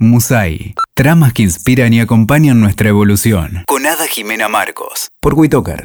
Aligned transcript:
Musai. 0.00 0.76
Tramas 0.94 1.32
que 1.32 1.42
inspiran 1.42 1.92
y 1.92 1.98
acompañan 1.98 2.60
nuestra 2.60 2.88
evolución. 2.88 3.64
Con 3.66 3.84
Ada 3.84 4.06
Jimena 4.06 4.48
Marcos. 4.48 5.08
Por 5.20 5.34
Witoker. 5.34 5.82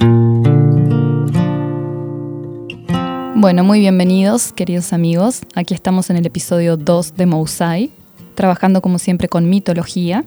Bueno, 3.36 3.64
muy 3.64 3.80
bienvenidos, 3.80 4.54
queridos 4.54 4.94
amigos. 4.94 5.42
Aquí 5.56 5.74
estamos 5.74 6.12
en 6.12 6.18
el 6.18 6.28
episodio 6.28 6.78
2 6.78 7.16
de 7.16 7.26
Mousai, 7.26 7.92
trabajando 8.36 8.84
como 8.84 9.00
siempre 9.00 9.28
con 9.30 9.50
mitología. 9.50 10.24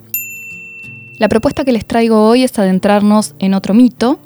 La 1.20 1.28
propuesta 1.28 1.64
que 1.64 1.70
les 1.70 1.86
traigo 1.86 2.28
hoy 2.28 2.42
es 2.42 2.58
adentrarnos 2.58 3.36
en 3.38 3.54
otro 3.54 3.72
mito. 3.72 4.18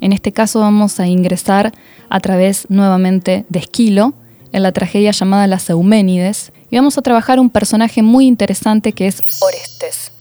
En 0.00 0.12
este 0.12 0.32
caso 0.32 0.58
vamos 0.58 0.98
a 0.98 1.06
ingresar 1.06 1.72
a 2.10 2.18
través 2.18 2.66
nuevamente 2.68 3.46
de 3.48 3.60
Esquilo, 3.60 4.14
en 4.54 4.62
la 4.62 4.70
tragedia 4.70 5.10
llamada 5.10 5.48
Las 5.48 5.68
Euménides, 5.68 6.52
y 6.70 6.76
vamos 6.76 6.96
a 6.96 7.02
trabajar 7.02 7.40
un 7.40 7.50
personaje 7.50 8.02
muy 8.02 8.28
interesante 8.28 8.92
que 8.92 9.08
es 9.08 9.20
Orestes. 9.42 10.12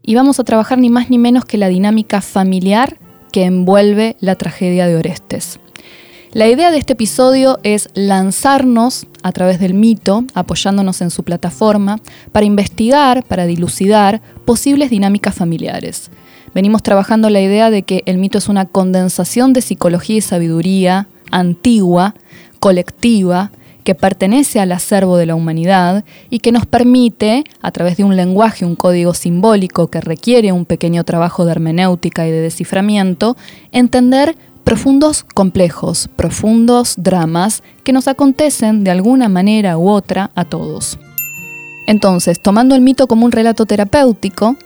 Y 0.00 0.14
vamos 0.14 0.40
a 0.40 0.44
trabajar 0.44 0.78
ni 0.78 0.88
más 0.88 1.10
ni 1.10 1.18
menos 1.18 1.44
que 1.44 1.58
la 1.58 1.68
dinámica 1.68 2.22
familiar 2.22 2.96
que 3.30 3.44
envuelve 3.44 4.16
la 4.20 4.36
tragedia 4.36 4.86
de 4.86 4.96
Orestes. 4.96 5.60
La 6.32 6.48
idea 6.48 6.70
de 6.70 6.78
este 6.78 6.94
episodio 6.94 7.58
es 7.62 7.90
lanzarnos 7.92 9.06
a 9.22 9.32
través 9.32 9.60
del 9.60 9.74
mito, 9.74 10.24
apoyándonos 10.32 11.02
en 11.02 11.10
su 11.10 11.22
plataforma, 11.22 12.00
para 12.32 12.46
investigar, 12.46 13.22
para 13.22 13.44
dilucidar 13.44 14.22
posibles 14.46 14.88
dinámicas 14.88 15.34
familiares. 15.34 16.10
Venimos 16.54 16.82
trabajando 16.82 17.28
la 17.28 17.42
idea 17.42 17.68
de 17.68 17.82
que 17.82 18.02
el 18.06 18.16
mito 18.16 18.38
es 18.38 18.48
una 18.48 18.64
condensación 18.64 19.52
de 19.52 19.60
psicología 19.60 20.16
y 20.16 20.22
sabiduría 20.22 21.06
antigua, 21.30 22.14
colectiva, 22.60 23.50
que 23.84 23.94
pertenece 23.94 24.60
al 24.60 24.72
acervo 24.72 25.16
de 25.16 25.26
la 25.26 25.34
humanidad 25.34 26.04
y 26.30 26.40
que 26.40 26.52
nos 26.52 26.66
permite, 26.66 27.44
a 27.62 27.70
través 27.70 27.96
de 27.96 28.04
un 28.04 28.16
lenguaje, 28.16 28.64
un 28.64 28.76
código 28.76 29.14
simbólico 29.14 29.88
que 29.88 30.00
requiere 30.00 30.52
un 30.52 30.64
pequeño 30.64 31.04
trabajo 31.04 31.44
de 31.44 31.52
hermenéutica 31.52 32.26
y 32.26 32.30
de 32.30 32.40
desciframiento, 32.40 33.36
entender 33.70 34.36
profundos 34.64 35.22
complejos, 35.22 36.08
profundos 36.16 36.94
dramas 36.96 37.62
que 37.84 37.92
nos 37.92 38.08
acontecen 38.08 38.82
de 38.82 38.90
alguna 38.90 39.28
manera 39.28 39.76
u 39.76 39.90
otra 39.90 40.30
a 40.34 40.46
todos. 40.46 40.98
Entonces, 41.86 42.40
tomando 42.40 42.74
el 42.74 42.80
mito 42.80 43.06
como 43.06 43.26
un 43.26 43.32
relato 43.32 43.66
terapéutico, 43.66 44.56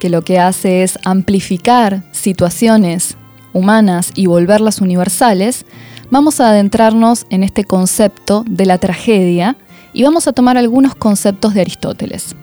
que 0.00 0.10
lo 0.10 0.22
que 0.22 0.40
hace 0.40 0.82
es 0.82 0.98
amplificar 1.04 2.02
situaciones 2.12 3.16
humanas 3.52 4.10
y 4.14 4.26
volverlas 4.26 4.80
universales, 4.80 5.64
vamos 6.10 6.40
a 6.40 6.50
adentrarnos 6.50 7.26
en 7.30 7.44
este 7.44 7.64
concepto 7.64 8.44
de 8.48 8.66
la 8.66 8.78
tragedia 8.78 9.56
y 9.92 10.02
vamos 10.02 10.28
a 10.28 10.32
tomar 10.32 10.56
algunos 10.56 10.94
conceptos 10.94 11.54
de 11.54 11.60
Aristóteles. 11.62 12.34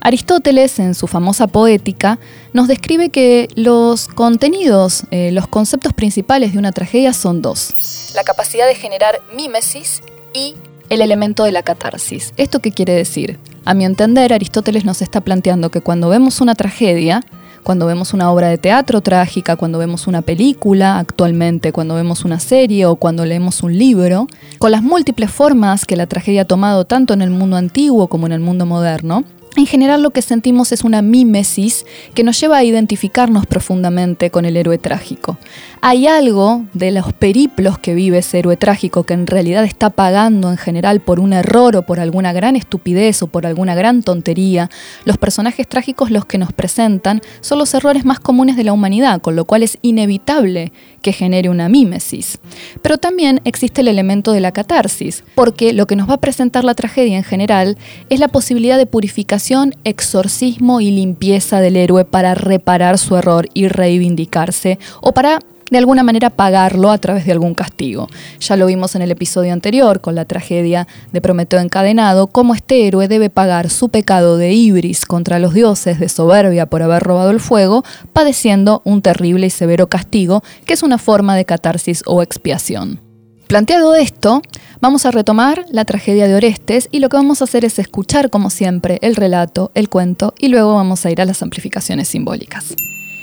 Aristóteles, 0.00 0.78
en 0.78 0.94
su 0.94 1.06
famosa 1.06 1.48
poética, 1.48 2.18
nos 2.52 2.68
describe 2.68 3.10
que 3.10 3.48
los 3.56 4.08
contenidos, 4.08 5.04
eh, 5.10 5.32
los 5.32 5.48
conceptos 5.48 5.92
principales 5.92 6.52
de 6.52 6.58
una 6.58 6.72
tragedia 6.72 7.12
son 7.12 7.42
dos. 7.42 8.12
La 8.14 8.22
capacidad 8.22 8.66
de 8.66 8.74
generar 8.74 9.20
mímesis 9.36 10.02
y 10.32 10.54
el 10.88 11.02
elemento 11.02 11.44
de 11.44 11.52
la 11.52 11.62
catarsis. 11.62 12.32
¿Esto 12.36 12.60
qué 12.60 12.70
quiere 12.72 12.94
decir? 12.94 13.38
A 13.64 13.74
mi 13.74 13.84
entender, 13.84 14.32
Aristóteles 14.32 14.84
nos 14.84 15.02
está 15.02 15.20
planteando 15.20 15.70
que 15.70 15.80
cuando 15.80 16.08
vemos 16.08 16.40
una 16.40 16.54
tragedia, 16.54 17.22
cuando 17.68 17.84
vemos 17.84 18.14
una 18.14 18.32
obra 18.32 18.48
de 18.48 18.56
teatro 18.56 19.02
trágica, 19.02 19.56
cuando 19.56 19.78
vemos 19.78 20.06
una 20.06 20.22
película 20.22 20.98
actualmente, 20.98 21.70
cuando 21.70 21.96
vemos 21.96 22.24
una 22.24 22.40
serie 22.40 22.86
o 22.86 22.96
cuando 22.96 23.26
leemos 23.26 23.62
un 23.62 23.76
libro, 23.76 24.26
con 24.56 24.70
las 24.70 24.82
múltiples 24.82 25.30
formas 25.30 25.84
que 25.84 25.94
la 25.94 26.06
tragedia 26.06 26.40
ha 26.40 26.44
tomado 26.46 26.86
tanto 26.86 27.12
en 27.12 27.20
el 27.20 27.28
mundo 27.28 27.58
antiguo 27.58 28.06
como 28.06 28.24
en 28.24 28.32
el 28.32 28.40
mundo 28.40 28.64
moderno, 28.64 29.22
en 29.58 29.66
general 29.66 30.02
lo 30.02 30.10
que 30.10 30.22
sentimos 30.22 30.70
es 30.70 30.84
una 30.84 31.02
mímesis 31.02 31.84
que 32.14 32.22
nos 32.22 32.40
lleva 32.40 32.58
a 32.58 32.64
identificarnos 32.64 33.44
profundamente 33.46 34.30
con 34.30 34.44
el 34.44 34.56
héroe 34.56 34.78
trágico. 34.78 35.36
Hay 35.80 36.06
algo 36.06 36.64
de 36.74 36.92
los 36.92 37.12
periplos 37.12 37.78
que 37.78 37.94
vive 37.94 38.18
ese 38.18 38.38
héroe 38.38 38.56
trágico 38.56 39.04
que 39.04 39.14
en 39.14 39.26
realidad 39.26 39.64
está 39.64 39.90
pagando 39.90 40.50
en 40.50 40.56
general 40.56 41.00
por 41.00 41.20
un 41.20 41.32
error 41.32 41.76
o 41.76 41.82
por 41.82 41.98
alguna 42.00 42.32
gran 42.32 42.56
estupidez 42.56 43.22
o 43.22 43.26
por 43.26 43.46
alguna 43.46 43.74
gran 43.74 44.02
tontería. 44.02 44.70
Los 45.04 45.18
personajes 45.18 45.68
trágicos 45.68 46.10
los 46.10 46.24
que 46.24 46.38
nos 46.38 46.52
presentan 46.52 47.20
son 47.40 47.58
los 47.58 47.74
errores 47.74 48.04
más 48.04 48.20
comunes 48.20 48.56
de 48.56 48.64
la 48.64 48.72
humanidad, 48.72 49.20
con 49.20 49.36
lo 49.36 49.44
cual 49.44 49.62
es 49.62 49.78
inevitable 49.82 50.72
que 51.02 51.12
genere 51.12 51.48
una 51.48 51.68
mímesis. 51.68 52.38
Pero 52.82 52.98
también 52.98 53.40
existe 53.44 53.80
el 53.80 53.88
elemento 53.88 54.32
de 54.32 54.40
la 54.40 54.52
catarsis, 54.52 55.24
porque 55.34 55.72
lo 55.72 55.86
que 55.86 55.96
nos 55.96 56.08
va 56.08 56.14
a 56.14 56.20
presentar 56.20 56.64
la 56.64 56.74
tragedia 56.74 57.16
en 57.16 57.24
general 57.24 57.78
es 58.08 58.18
la 58.18 58.28
posibilidad 58.28 58.78
de 58.78 58.86
purificación, 58.86 59.47
exorcismo 59.84 60.80
y 60.80 60.90
limpieza 60.90 61.60
del 61.60 61.76
héroe 61.76 62.04
para 62.04 62.34
reparar 62.34 62.98
su 62.98 63.16
error 63.16 63.48
y 63.54 63.68
reivindicarse, 63.68 64.78
o 65.00 65.12
para 65.12 65.40
de 65.70 65.78
alguna 65.78 66.02
manera 66.02 66.30
pagarlo 66.30 66.90
a 66.90 66.98
través 66.98 67.26
de 67.26 67.32
algún 67.32 67.54
castigo. 67.54 68.08
Ya 68.40 68.56
lo 68.56 68.66
vimos 68.66 68.94
en 68.94 69.02
el 69.02 69.10
episodio 69.10 69.52
anterior 69.52 70.00
con 70.00 70.14
la 70.14 70.24
tragedia 70.24 70.86
de 71.12 71.20
Prometeo 71.20 71.60
encadenado, 71.60 72.26
cómo 72.26 72.54
este 72.54 72.86
héroe 72.86 73.08
debe 73.08 73.30
pagar 73.30 73.70
su 73.70 73.88
pecado 73.88 74.36
de 74.36 74.52
ibris 74.52 75.04
contra 75.04 75.38
los 75.38 75.54
dioses, 75.54 76.00
de 76.00 76.08
soberbia 76.08 76.66
por 76.66 76.82
haber 76.82 77.02
robado 77.02 77.30
el 77.30 77.40
fuego, 77.40 77.84
padeciendo 78.12 78.82
un 78.84 79.02
terrible 79.02 79.46
y 79.46 79.50
severo 79.50 79.88
castigo, 79.88 80.42
que 80.64 80.74
es 80.74 80.82
una 80.82 80.98
forma 80.98 81.36
de 81.36 81.44
catarsis 81.44 82.02
o 82.06 82.22
expiación. 82.22 83.07
Planteado 83.48 83.94
esto, 83.94 84.42
vamos 84.82 85.06
a 85.06 85.10
retomar 85.10 85.64
la 85.70 85.86
tragedia 85.86 86.28
de 86.28 86.34
Orestes 86.34 86.86
y 86.92 86.98
lo 86.98 87.08
que 87.08 87.16
vamos 87.16 87.40
a 87.40 87.44
hacer 87.44 87.64
es 87.64 87.78
escuchar, 87.78 88.28
como 88.28 88.50
siempre, 88.50 88.98
el 89.00 89.16
relato, 89.16 89.72
el 89.74 89.88
cuento 89.88 90.34
y 90.38 90.48
luego 90.48 90.74
vamos 90.74 91.06
a 91.06 91.10
ir 91.10 91.22
a 91.22 91.24
las 91.24 91.42
amplificaciones 91.42 92.08
simbólicas. 92.08 92.74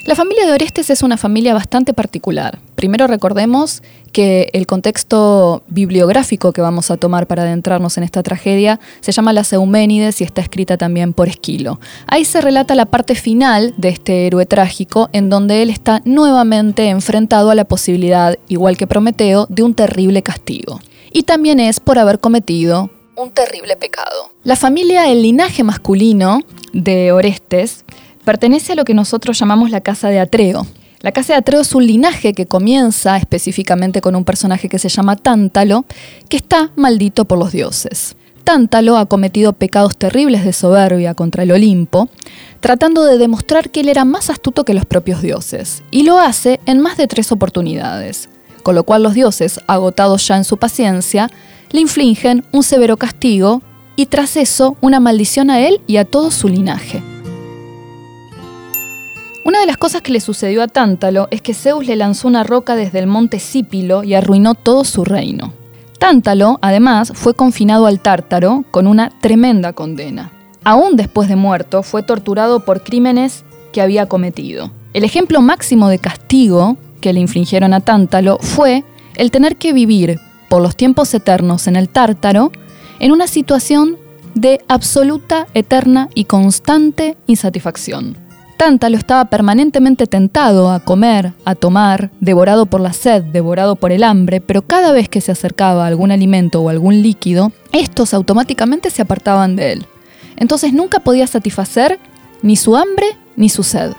La 0.08 0.16
familia 0.16 0.47
de 0.47 0.53
Orestes 0.53 0.90
es 0.90 1.03
una 1.03 1.18
familia 1.18 1.53
bastante 1.53 1.94
particular. 1.94 2.58
Primero 2.74 3.06
recordemos 3.06 3.84
que 4.16 4.50
el 4.53 4.66
contexto 4.66 5.64
bibliográfico 5.68 6.53
que 6.53 6.62
vamos 6.62 6.90
a 6.90 6.96
tomar 6.96 7.28
para 7.28 7.44
adentrarnos 7.44 7.98
en 7.98 8.06
esta 8.06 8.24
tragedia 8.24 8.80
se 9.02 9.12
llama 9.12 9.34
Las 9.34 9.52
Euménides 9.52 10.22
y 10.22 10.24
está 10.24 10.40
escrita 10.40 10.78
también 10.78 11.12
por 11.12 11.28
Esquilo. 11.28 11.81
Ahí 12.08 12.24
se 12.24 12.40
relata 12.40 12.75
la 12.75 12.86
parte 12.86 13.16
final 13.16 13.74
de 13.75 13.90
este 13.90 14.25
héroe 14.25 14.46
trágico 14.46 15.09
en 15.12 15.30
donde 15.30 15.62
él 15.62 15.70
está 15.70 16.02
nuevamente 16.06 16.88
enfrentado 16.88 17.50
a 17.50 17.56
la 17.56 17.66
posibilidad, 17.66 18.40
igual 18.48 18.78
que 18.78 18.88
Prometeo, 18.88 19.48
de 19.50 19.64
un 19.64 19.74
terrible 19.74 20.24
castigo. 20.24 20.80
Y 21.12 21.24
también 21.24 21.59
es 21.59 21.81
por 21.81 22.00
haber 22.00 22.20
cometido 22.20 22.92
un 23.18 23.31
terrible 23.31 23.75
pecado. 23.75 24.31
La 24.46 24.56
familia, 24.56 25.12
el 25.12 25.24
linaje 25.24 25.66
masculino 25.66 26.40
de 26.72 27.12
Orestes, 27.12 27.84
pertenece 28.24 28.72
a 28.72 28.75
lo 28.75 28.86
que 28.86 28.94
nosotros 28.94 29.38
llamamos 29.38 29.72
la 29.72 29.81
casa 29.81 30.08
de 30.08 30.22
Atreo. 30.22 30.66
La 31.06 31.12
casa 31.12 31.34
de 31.34 31.38
Atreo 31.38 31.62
es 31.62 31.76
un 31.76 31.86
linaje 31.86 32.34
que 32.34 32.48
comienza 32.48 33.16
específicamente 33.16 34.02
con 34.02 34.16
un 34.16 34.26
personaje 34.26 34.70
que 34.70 34.80
se 34.80 34.90
llama 34.90 35.16
Tántalo, 35.16 35.86
que 36.30 36.38
está 36.38 36.72
maldito 36.76 37.26
por 37.26 37.38
los 37.38 37.52
dioses. 37.52 38.16
Tántalo 38.44 38.98
ha 38.98 39.06
cometido 39.06 39.54
pecados 39.54 39.96
terribles 39.98 40.44
de 40.44 40.52
soberbia 40.52 41.14
contra 41.14 41.44
el 41.44 41.52
Olimpo, 41.52 42.10
tratando 42.60 43.06
de 43.06 43.20
demostrar 43.20 43.70
que 43.70 43.82
él 43.82 43.90
era 43.90 44.04
más 44.04 44.32
astuto 44.32 44.66
que 44.66 44.74
los 44.74 44.88
propios 44.88 45.22
dioses, 45.22 45.84
y 45.92 46.02
lo 46.02 46.18
hace 46.18 46.60
en 46.66 46.82
más 46.82 46.98
de 46.98 47.06
tres 47.06 47.32
oportunidades, 47.32 48.28
con 48.64 48.74
lo 48.74 48.84
cual 48.84 49.04
los 49.04 49.14
dioses, 49.14 49.60
agotados 49.68 50.28
ya 50.28 50.38
en 50.38 50.44
su 50.44 50.58
paciencia, 50.58 51.30
le 51.70 51.82
infligen 51.82 52.44
un 52.52 52.64
severo 52.64 52.98
castigo 52.98 53.62
y 53.96 54.08
tras 54.08 54.38
eso 54.38 54.76
una 54.82 55.00
maldición 55.00 55.52
a 55.52 55.60
él 55.68 55.82
y 55.86 55.98
a 55.98 56.06
todo 56.06 56.32
su 56.32 56.50
linaje. 56.50 57.04
Una 59.45 59.59
de 59.59 59.67
las 59.67 59.78
cosas 59.78 60.01
que 60.01 60.11
le 60.11 60.22
sucedió 60.22 60.63
a 60.63 60.67
Tántalo 60.67 61.28
es 61.29 61.39
que 61.39 61.53
Zeus 61.53 61.85
le 61.85 61.95
lanzó 61.95 62.28
una 62.28 62.44
roca 62.44 62.75
desde 62.75 62.97
el 62.97 63.06
monte 63.06 63.38
Sípilo 63.38 64.03
y 64.03 64.16
arruinó 64.16 64.56
todo 64.56 64.83
su 64.83 65.06
reino. 65.06 65.53
Tántalo, 66.00 66.57
además, 66.63 67.11
fue 67.13 67.35
confinado 67.35 67.85
al 67.85 68.00
Tártaro 68.00 68.66
con 68.72 68.88
una 68.88 69.11
tremenda 69.22 69.73
condena. 69.73 70.31
Aún 70.63 70.95
después 70.95 71.29
de 71.29 71.35
muerto, 71.35 71.83
fue 71.83 72.01
torturado 72.01 72.65
por 72.65 72.81
crímenes 72.81 73.45
que 73.71 73.81
había 73.81 74.07
cometido. 74.07 74.71
El 74.94 75.03
ejemplo 75.03 75.42
máximo 75.42 75.89
de 75.89 76.00
castigo 76.00 76.77
que 77.00 77.13
le 77.13 77.19
infringieron 77.19 77.75
a 77.75 77.81
Tántalo 77.81 78.39
fue 78.41 78.83
el 79.13 79.30
tener 79.30 79.57
que 79.57 79.74
vivir 79.74 80.19
por 80.50 80.63
los 80.63 80.75
tiempos 80.75 81.13
eternos 81.13 81.68
en 81.68 81.75
el 81.75 81.88
Tártaro 81.88 82.51
en 82.98 83.12
una 83.12 83.27
situación 83.27 83.98
de 84.33 84.65
absoluta, 84.68 85.45
eterna 85.53 86.09
y 86.15 86.25
constante 86.25 87.15
insatisfacción. 87.27 88.25
Tántalo 88.57 88.96
estaba 88.96 89.25
permanentemente 89.25 90.07
tentado 90.07 90.72
a 90.72 90.80
comer, 90.80 91.34
a 91.44 91.56
tomar, 91.56 92.10
devorado 92.22 92.66
por 92.66 92.80
la 92.80 92.94
sed, 92.94 93.24
devorado 93.24 93.75
por 93.75 93.92
el 93.92 94.04
hambre, 94.04 94.40
pero 94.40 94.62
cada 94.62 94.94
vez 94.94 95.10
que 95.10 95.19
se 95.19 95.34
acercaba 95.34 95.84
a 95.84 95.88
algún 95.88 96.12
alimento 96.12 96.62
o 96.62 96.69
algún 96.69 97.02
líquido, 97.02 97.52
estos 97.74 98.13
automáticamente 98.13 98.90
se 98.90 99.02
apartaban 99.02 99.57
de 99.57 99.74
él. 99.74 99.86
Entonces 100.38 100.72
nunca 100.72 101.02
podía 101.02 101.28
satisfacer 101.28 102.00
ni 102.42 102.56
su 102.56 102.78
hambre 102.78 103.07
ni 103.36 103.50
su 103.50 103.63
sed. 103.63 103.92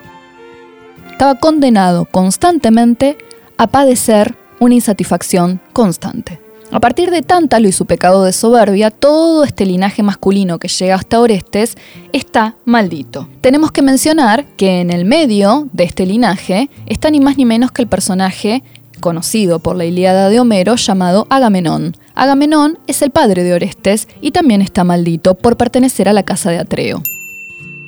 Estaba 1.12 1.34
condenado 1.34 2.06
constantemente 2.06 3.18
a 3.58 3.66
padecer 3.66 4.36
una 4.58 4.74
insatisfacción 4.74 5.60
constante. 5.72 6.45
A 6.72 6.80
partir 6.80 7.10
de 7.10 7.22
Tántalo 7.22 7.68
y 7.68 7.72
su 7.72 7.86
pecado 7.86 8.24
de 8.24 8.32
soberbia, 8.32 8.90
todo 8.90 9.44
este 9.44 9.64
linaje 9.64 10.02
masculino 10.02 10.58
que 10.58 10.68
llega 10.68 10.96
hasta 10.96 11.20
Orestes 11.20 11.76
está 12.12 12.56
maldito. 12.64 13.28
Tenemos 13.40 13.72
que 13.72 13.82
mencionar 13.82 14.44
que 14.56 14.80
en 14.80 14.90
el 14.90 15.04
medio 15.04 15.68
de 15.72 15.84
este 15.84 16.06
linaje 16.06 16.68
está 16.86 17.10
ni 17.10 17.20
más 17.20 17.36
ni 17.38 17.44
menos 17.44 17.70
que 17.70 17.82
el 17.82 17.88
personaje 17.88 18.62
conocido 19.00 19.60
por 19.60 19.76
la 19.76 19.84
Ilíada 19.84 20.28
de 20.28 20.40
Homero 20.40 20.76
llamado 20.76 21.26
Agamenón. 21.30 21.96
Agamenón 22.14 22.78
es 22.86 23.02
el 23.02 23.10
padre 23.10 23.44
de 23.44 23.54
Orestes 23.54 24.08
y 24.20 24.32
también 24.32 24.60
está 24.60 24.84
maldito 24.84 25.34
por 25.34 25.56
pertenecer 25.56 26.08
a 26.08 26.12
la 26.12 26.24
casa 26.24 26.50
de 26.50 26.58
Atreo. 26.58 27.02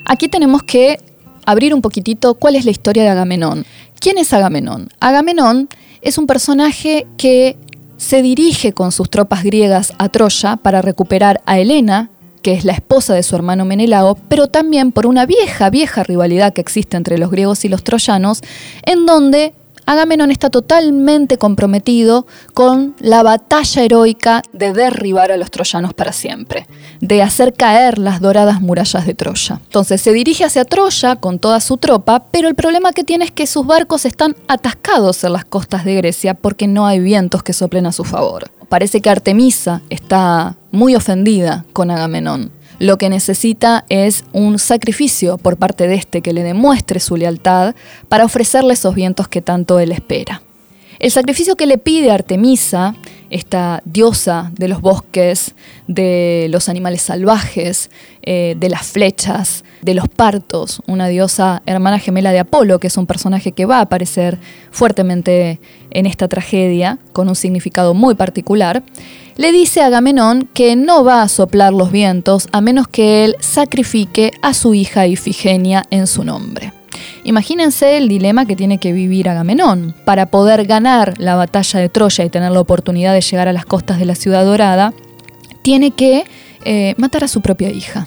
Aquí 0.05 0.29
tenemos 0.29 0.63
que 0.63 0.99
abrir 1.45 1.75
un 1.75 1.83
poquitito 1.83 2.35
cuál 2.35 2.57
es 2.57 2.65
la 2.65 2.71
historia 2.71 3.03
de 3.03 3.09
Agamenón. 3.09 3.67
¿Quién 3.99 4.19
es 4.19 4.33
Agamenón? 4.33 4.89
Agamenón 5.01 5.69
es 6.03 6.19
un 6.19 6.27
personaje 6.27 7.07
que 7.17 7.57
se 7.99 8.23
dirige 8.23 8.73
con 8.73 8.93
sus 8.93 9.11
tropas 9.11 9.45
griegas 9.45 9.93
a 9.99 10.09
Troya 10.09 10.57
para 10.57 10.81
recuperar 10.81 11.43
a 11.45 11.59
Helena, 11.59 12.09
que 12.43 12.53
es 12.53 12.65
la 12.65 12.73
esposa 12.73 13.13
de 13.15 13.23
su 13.23 13.37
hermano 13.37 13.65
Menelao, 13.65 14.17
pero 14.29 14.47
también 14.47 14.93
por 14.93 15.07
una 15.07 15.27
vieja, 15.27 15.69
vieja 15.69 16.05
rivalidad 16.05 16.55
que 16.55 16.61
existe 16.61 16.97
entre 16.97 17.19
los 17.19 17.31
griegos 17.31 17.65
y 17.65 17.69
los 17.69 17.85
troyanos, 17.85 18.43
en 18.85 19.05
donde 19.05 19.53
Agamenón 19.89 20.31
está 20.31 20.51
totalmente 20.51 21.39
comprometido 21.39 22.27
con 22.53 22.95
la 23.01 23.23
batalla 23.23 23.83
heroica 23.83 24.43
de 24.53 24.75
derribar 24.75 25.33
a 25.33 25.39
los 25.39 25.51
troyanos 25.51 25.95
para 25.95 26.13
siempre, 26.13 26.67
de 27.01 27.23
hacer 27.23 27.55
caer 27.55 27.99
las 27.99 28.21
doradas 28.21 28.61
murallas 28.61 29.07
de 29.07 29.15
Troya. 29.15 29.63
Entonces 29.65 30.03
se 30.03 30.13
dirige 30.13 30.45
hacia 30.45 30.67
Troya 30.67 31.17
con 31.17 31.39
toda 31.39 31.61
su 31.61 31.79
tropa, 31.79 32.25
pero 32.31 32.49
el 32.49 32.55
problema 32.55 32.93
que 32.93 33.03
tiene 33.03 33.25
es 33.25 33.31
que 33.31 33.47
sus 33.47 33.67
barcos 33.67 34.05
están 34.05 34.37
atascados 34.47 35.25
en 35.25 35.33
las 35.33 35.47
costas 35.47 35.87
de 35.87 35.95
Grecia 35.95 36.35
porque 36.35 36.67
no 36.67 36.87
hay 36.87 37.01
vientos 37.01 37.43
que 37.43 37.55
soplen 37.55 37.87
a 37.87 37.93
su 37.93 38.05
favor. 38.05 38.51
Parece 38.69 39.01
que 39.01 39.09
Artemisa 39.09 39.81
está 39.89 40.57
muy 40.71 40.97
ofendida 40.97 41.65
con 41.73 41.91
Agamenón 41.91 42.51
lo 42.79 42.99
que 42.99 43.09
necesita 43.09 43.85
es 43.89 44.25
un 44.33 44.59
sacrificio 44.59 45.39
por 45.39 45.57
parte 45.57 45.89
de 45.89 45.95
este 45.95 46.23
que 46.23 46.33
le 46.33 46.43
demuestre 46.43 47.01
su 47.01 47.17
lealtad 47.17 47.75
para 48.09 48.25
ofrecerle 48.25 48.75
esos 48.75 48.95
vientos 48.95 49.29
que 49.29 49.43
tanto 49.43 49.79
él 49.81 49.93
espera. 49.93 50.43
El 50.99 51.13
sacrificio 51.13 51.55
que 51.55 51.67
le 51.67 51.79
pide 51.79 52.11
Artemisa, 52.11 52.97
esta 53.31 53.81
diosa 53.85 54.51
de 54.57 54.67
los 54.67 54.81
bosques, 54.81 55.55
de 55.87 56.49
los 56.51 56.69
animales 56.69 57.03
salvajes, 57.03 57.91
eh, 58.23 58.57
de 58.59 58.69
las 58.69 58.87
flechas, 58.87 59.65
de 59.81 59.95
los 59.95 60.09
partos, 60.09 60.83
una 60.89 61.07
diosa 61.07 61.63
hermana 61.67 62.01
gemela 62.01 62.33
de 62.33 62.41
Apolo, 62.41 62.81
que 62.81 62.89
es 62.89 62.97
un 62.97 63.07
personaje 63.07 63.53
que 63.53 63.65
va 63.65 63.79
a 63.79 63.83
aparecer 63.83 64.39
fuertemente 64.73 65.61
en 65.91 66.07
esta 66.07 66.27
tragedia, 66.27 66.99
con 67.13 67.29
un 67.29 67.37
significado 67.37 67.95
muy 67.95 68.17
particular, 68.17 68.83
le 69.37 69.53
dice 69.53 69.83
a 69.83 69.87
Agamenón 69.87 70.49
que 70.53 70.75
no 70.75 71.05
va 71.05 71.23
a 71.23 71.29
soplar 71.29 71.73
los 71.73 71.93
vientos 71.93 72.49
a 72.51 72.61
menos 72.61 72.89
que 72.89 73.25
él 73.25 73.37
sacrifique 73.39 74.33
a 74.43 74.53
su 74.53 74.75
hija 74.75 75.07
Ifigenia 75.07 75.85
en 75.91 76.09
su 76.09 76.25
nombre. 76.25 76.73
Imagínense 77.25 77.97
el 77.97 78.09
dilema 78.09 78.47
que 78.47 78.57
tiene 78.57 78.79
que 78.79 78.93
vivir 78.93 79.29
Agamenón. 79.29 79.95
Para 80.05 80.27
poder 80.27 80.67
ganar 80.67 81.15
la 81.19 81.37
batalla 81.37 81.81
de 81.81 81.89
Troya 81.89 82.25
y 82.25 82.31
tener 82.31 82.53
la 82.53 82.61
oportunidad 82.61 83.15
de 83.15 83.21
llegar 83.21 83.49
a 83.49 83.53
las 83.53 83.65
costas 83.65 83.99
de 83.99 84.05
la 84.05 84.15
ciudad 84.15 84.45
dorada, 84.45 84.93
tiene 85.63 85.91
que 85.91 86.25
eh, 86.65 86.95
matar 86.97 87.25
a 87.25 87.29
su 87.29 87.41
propia 87.41 87.71
hija. 87.71 88.07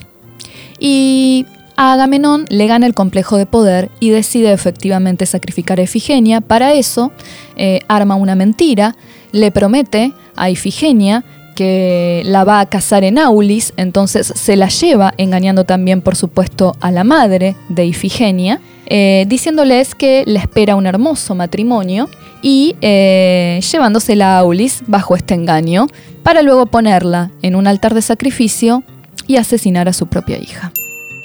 Y 0.80 1.46
a 1.76 1.94
Agamenón 1.94 2.46
le 2.50 2.68
gana 2.68 2.86
el 2.86 2.94
complejo 2.94 3.38
de 3.38 3.46
poder 3.46 3.90
y 4.00 4.10
decide 4.10 4.52
efectivamente 4.52 5.26
sacrificar 5.26 5.80
a 5.80 5.84
Ifigenia. 5.84 6.42
Para 6.42 6.74
eso 6.74 7.12
eh, 7.56 7.80
arma 7.88 8.16
una 8.16 8.36
mentira, 8.36 8.96
le 9.32 9.52
promete 9.52 10.14
a 10.36 10.50
Ifigenia 10.50 11.24
que 11.56 12.24
la 12.26 12.44
va 12.44 12.60
a 12.60 12.66
casar 12.66 13.04
en 13.04 13.18
Aulis, 13.18 13.74
entonces 13.78 14.32
se 14.36 14.56
la 14.56 14.70
lleva 14.70 15.14
engañando 15.18 15.64
también 15.64 16.02
por 16.02 16.16
supuesto 16.16 16.76
a 16.82 16.92
la 16.92 17.04
madre 17.04 17.56
de 17.70 17.86
Ifigenia 17.86 18.60
eh, 18.94 19.24
diciéndoles 19.26 19.96
que 19.96 20.26
le 20.28 20.38
espera 20.38 20.76
un 20.76 20.86
hermoso 20.86 21.34
matrimonio 21.34 22.10
y 22.42 22.76
eh, 22.82 23.62
llevándosela 23.72 24.36
a 24.36 24.40
Aulis 24.40 24.84
bajo 24.86 25.16
este 25.16 25.34
engaño 25.34 25.88
para 26.24 26.42
luego 26.42 26.66
ponerla 26.66 27.32
en 27.42 27.56
un 27.56 27.68
altar 27.68 27.94
de 27.94 28.02
sacrificio 28.02 28.84
y 29.28 29.38
asesinar 29.38 29.88
a 29.88 29.94
su 29.94 30.08
propia 30.08 30.38
hija. 30.38 30.74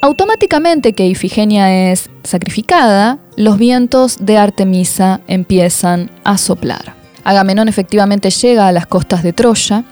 Automáticamente 0.00 0.92
que 0.92 1.06
Ifigenia 1.08 1.90
es 1.90 2.08
sacrificada, 2.22 3.18
los 3.34 3.58
vientos 3.58 4.18
de 4.20 4.38
Artemisa 4.38 5.20
empiezan 5.26 6.12
a 6.22 6.38
soplar. 6.38 6.94
Agamenón 7.24 7.66
efectivamente 7.66 8.30
llega 8.30 8.68
a 8.68 8.72
las 8.72 8.86
costas 8.86 9.24
de 9.24 9.32
Troya, 9.32 9.82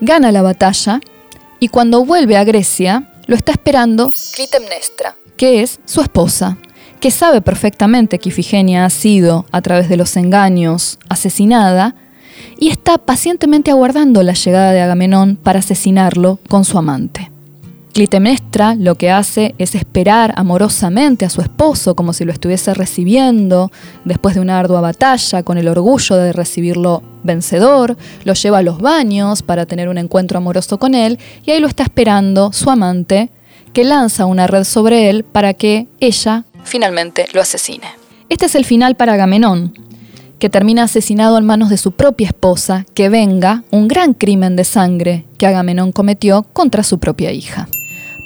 gana 0.00 0.32
la 0.32 0.40
batalla 0.40 0.98
y 1.60 1.68
cuando 1.68 2.06
vuelve 2.06 2.38
a 2.38 2.44
Grecia 2.44 3.12
lo 3.26 3.36
está 3.36 3.52
esperando 3.52 4.10
Clitemnestra, 4.34 5.14
que 5.36 5.62
es 5.62 5.78
su 5.84 6.00
esposa, 6.00 6.56
que 7.02 7.10
sabe 7.10 7.40
perfectamente 7.40 8.20
que 8.20 8.28
Ifigenia 8.28 8.84
ha 8.84 8.90
sido, 8.90 9.44
a 9.50 9.60
través 9.60 9.88
de 9.88 9.96
los 9.96 10.16
engaños, 10.16 11.00
asesinada, 11.08 11.96
y 12.60 12.68
está 12.68 12.96
pacientemente 12.96 13.72
aguardando 13.72 14.22
la 14.22 14.34
llegada 14.34 14.70
de 14.70 14.82
Agamenón 14.82 15.34
para 15.34 15.58
asesinarlo 15.58 16.38
con 16.48 16.64
su 16.64 16.78
amante. 16.78 17.28
Clitemnestra 17.92 18.76
lo 18.76 18.94
que 18.94 19.10
hace 19.10 19.56
es 19.58 19.74
esperar 19.74 20.32
amorosamente 20.36 21.24
a 21.24 21.30
su 21.30 21.40
esposo 21.40 21.96
como 21.96 22.12
si 22.12 22.24
lo 22.24 22.32
estuviese 22.32 22.72
recibiendo 22.72 23.72
después 24.04 24.36
de 24.36 24.40
una 24.40 24.60
ardua 24.60 24.80
batalla 24.80 25.42
con 25.42 25.58
el 25.58 25.66
orgullo 25.66 26.14
de 26.14 26.32
recibirlo 26.32 27.02
vencedor, 27.24 27.96
lo 28.22 28.34
lleva 28.34 28.58
a 28.58 28.62
los 28.62 28.78
baños 28.78 29.42
para 29.42 29.66
tener 29.66 29.88
un 29.88 29.98
encuentro 29.98 30.38
amoroso 30.38 30.78
con 30.78 30.94
él 30.94 31.18
y 31.44 31.50
ahí 31.50 31.58
lo 31.58 31.66
está 31.66 31.82
esperando 31.82 32.52
su 32.52 32.70
amante 32.70 33.30
que 33.72 33.82
lanza 33.84 34.26
una 34.26 34.46
red 34.46 34.62
sobre 34.62 35.10
él 35.10 35.24
para 35.24 35.54
que 35.54 35.88
ella 35.98 36.44
finalmente 36.64 37.26
lo 37.32 37.40
asesine. 37.40 37.86
Este 38.28 38.46
es 38.46 38.54
el 38.54 38.64
final 38.64 38.96
para 38.96 39.14
Agamenón, 39.14 39.74
que 40.38 40.50
termina 40.50 40.84
asesinado 40.84 41.38
en 41.38 41.44
manos 41.44 41.70
de 41.70 41.76
su 41.76 41.92
propia 41.92 42.26
esposa, 42.26 42.84
que 42.94 43.08
venga 43.08 43.62
un 43.70 43.86
gran 43.86 44.14
crimen 44.14 44.56
de 44.56 44.64
sangre 44.64 45.24
que 45.38 45.46
Agamenón 45.46 45.92
cometió 45.92 46.42
contra 46.52 46.82
su 46.82 46.98
propia 46.98 47.30
hija. 47.30 47.68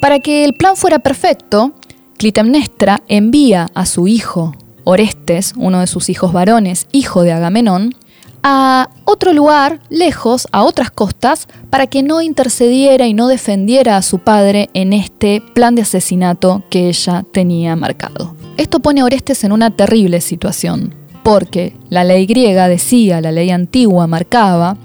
Para 0.00 0.21
que 0.21 0.44
el 0.44 0.55
plan 0.55 0.77
fuera 0.77 0.99
perfecto, 1.00 1.73
Clitemnestra 2.17 3.03
envía 3.09 3.69
a 3.75 3.85
su 3.85 4.09
hijo, 4.09 4.55
Orestes, 4.85 5.53
uno 5.56 5.81
de 5.81 5.87
sus 5.87 6.09
hijos 6.09 6.33
varones, 6.33 6.87
hijo 6.93 7.23
de 7.23 7.33
Agamenón, 7.33 7.94
a 8.43 8.91
otro 9.05 9.33
lugar, 9.33 9.81
lejos, 9.88 10.47
a 10.53 10.62
otras 10.62 10.91
costas, 10.91 11.49
para 11.71 11.87
que 11.87 12.03
no 12.03 12.23
intercediera 12.23 13.06
y 13.06 13.15
no 13.15 13.29
defendiera 13.29 13.97
a 13.97 14.03
su 14.03 14.19
padre 14.19 14.71
en 14.75 14.93
este 14.93 15.43
plan 15.55 15.75
de 15.75 15.83
asesinato 15.83 16.62
que 16.71 16.88
ella 16.88 17.25
tenía 17.33 17.77
marcado. 17.77 18.37
Esto 18.57 18.81
pone 18.81 19.00
a 19.00 19.05
Orestes 19.05 19.45
en 19.45 19.52
una 19.52 19.71
terrible 19.71 20.21
situación, 20.21 20.95
porque 21.23 21.75
la 21.88 22.05
ley 22.05 22.26
griega 22.26 22.69
decía, 22.69 23.21
la 23.21 23.33
ley 23.33 23.50
antigua 23.50 24.07
marcaba, 24.07 24.76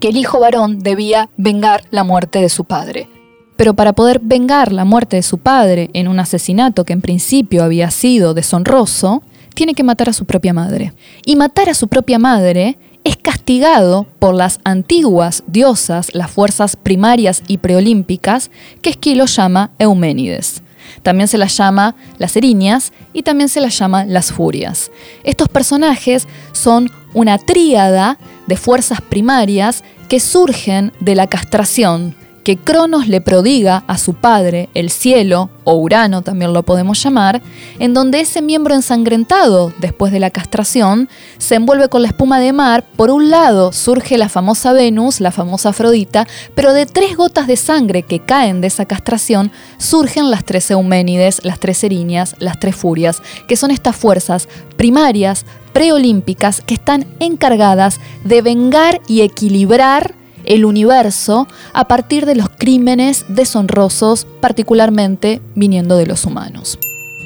que 0.00 0.08
el 0.08 0.16
hijo 0.16 0.40
varón 0.40 0.80
debía 0.80 1.30
vengar 1.36 1.84
la 1.90 2.02
muerte 2.02 2.40
de 2.40 2.48
su 2.48 2.64
padre. 2.64 3.08
Pero 3.56 3.74
para 3.74 3.92
poder 3.92 4.18
vengar 4.20 4.72
la 4.72 4.84
muerte 4.84 5.16
de 5.16 5.22
su 5.22 5.38
padre 5.38 5.90
en 5.92 6.08
un 6.08 6.18
asesinato 6.18 6.84
que 6.84 6.92
en 6.92 7.00
principio 7.00 7.62
había 7.62 7.90
sido 7.92 8.34
deshonroso, 8.34 9.22
tiene 9.54 9.74
que 9.74 9.84
matar 9.84 10.08
a 10.08 10.12
su 10.12 10.24
propia 10.24 10.52
madre. 10.52 10.92
Y 11.24 11.36
matar 11.36 11.68
a 11.68 11.74
su 11.74 11.86
propia 11.86 12.18
madre 12.18 12.78
es 13.04 13.16
castigado 13.16 14.06
por 14.18 14.34
las 14.34 14.60
antiguas 14.64 15.42
diosas, 15.46 16.14
las 16.14 16.30
fuerzas 16.30 16.76
primarias 16.76 17.42
y 17.48 17.58
preolímpicas, 17.58 18.50
que 18.80 18.90
Esquilo 18.90 19.26
llama 19.26 19.70
Euménides. 19.78 20.62
También 21.02 21.28
se 21.28 21.38
las 21.38 21.56
llama 21.56 21.94
las 22.18 22.36
Eriñas 22.36 22.92
y 23.12 23.22
también 23.22 23.48
se 23.48 23.60
las 23.60 23.78
llama 23.78 24.04
las 24.04 24.32
Furias. 24.32 24.90
Estos 25.24 25.48
personajes 25.48 26.28
son 26.52 26.90
una 27.14 27.38
tríada 27.38 28.18
de 28.46 28.56
fuerzas 28.56 29.00
primarias 29.00 29.84
que 30.08 30.20
surgen 30.20 30.92
de 31.00 31.14
la 31.14 31.26
castración, 31.26 32.14
que 32.42 32.56
Cronos 32.56 33.08
le 33.08 33.20
prodiga 33.20 33.84
a 33.86 33.98
su 33.98 34.14
padre, 34.14 34.68
el 34.74 34.90
cielo, 34.90 35.50
o 35.64 35.74
Urano 35.74 36.22
también 36.22 36.52
lo 36.52 36.64
podemos 36.64 37.02
llamar, 37.02 37.40
en 37.78 37.94
donde 37.94 38.20
ese 38.20 38.42
miembro 38.42 38.74
ensangrentado, 38.74 39.72
después 39.78 40.12
de 40.12 40.20
la 40.20 40.30
castración, 40.30 41.08
se 41.38 41.54
envuelve 41.54 41.88
con 41.88 42.02
la 42.02 42.08
espuma 42.08 42.40
de 42.40 42.52
mar, 42.52 42.84
por 42.96 43.10
un 43.10 43.30
lado 43.30 43.72
surge 43.72 44.18
la 44.18 44.28
famosa 44.28 44.72
Venus, 44.72 45.20
la 45.20 45.30
famosa 45.30 45.70
Afrodita, 45.70 46.26
pero 46.54 46.72
de 46.72 46.86
tres 46.86 47.16
gotas 47.16 47.46
de 47.46 47.56
sangre 47.56 48.02
que 48.02 48.20
caen 48.20 48.60
de 48.60 48.66
esa 48.66 48.86
castración, 48.86 49.52
surgen 49.78 50.30
las 50.30 50.44
tres 50.44 50.70
Euménides, 50.70 51.44
las 51.44 51.60
tres 51.60 51.84
Eriñas, 51.84 52.34
las 52.38 52.58
tres 52.58 52.74
Furias, 52.74 53.22
que 53.46 53.56
son 53.56 53.70
estas 53.70 53.96
fuerzas 53.96 54.48
primarias, 54.76 55.46
preolímpicas, 55.72 56.60
que 56.60 56.74
están 56.74 57.06
encargadas 57.20 58.00
de 58.24 58.42
vengar 58.42 59.00
y 59.06 59.22
equilibrar 59.22 60.14
el 60.52 60.66
universo 60.66 61.48
a 61.72 61.88
partir 61.88 62.26
de 62.26 62.34
los 62.34 62.50
crímenes 62.50 63.24
deshonrosos, 63.28 64.26
particularmente 64.40 65.40
viniendo 65.54 65.96
de 65.96 66.06
los 66.06 66.26
humanos. 66.26 66.78